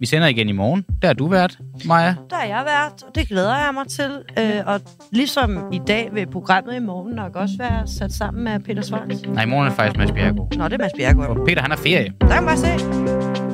[0.00, 0.84] Vi sender igen i morgen.
[1.02, 2.14] Der er du vært, Maja.
[2.30, 4.10] Der er jeg vært, og det glæder jeg mig til.
[4.38, 4.80] Øh, og
[5.12, 9.08] ligesom i dag vil programmet i morgen nok også være sat sammen med Peter Svart.
[9.28, 10.56] Nej, i morgen er faktisk Mads Bjergård.
[10.56, 11.26] Nå, det er Mads Bjergård.
[11.26, 12.12] Og Peter, han har ferie.
[12.20, 12.56] Der kan man bare
[13.36, 13.49] se.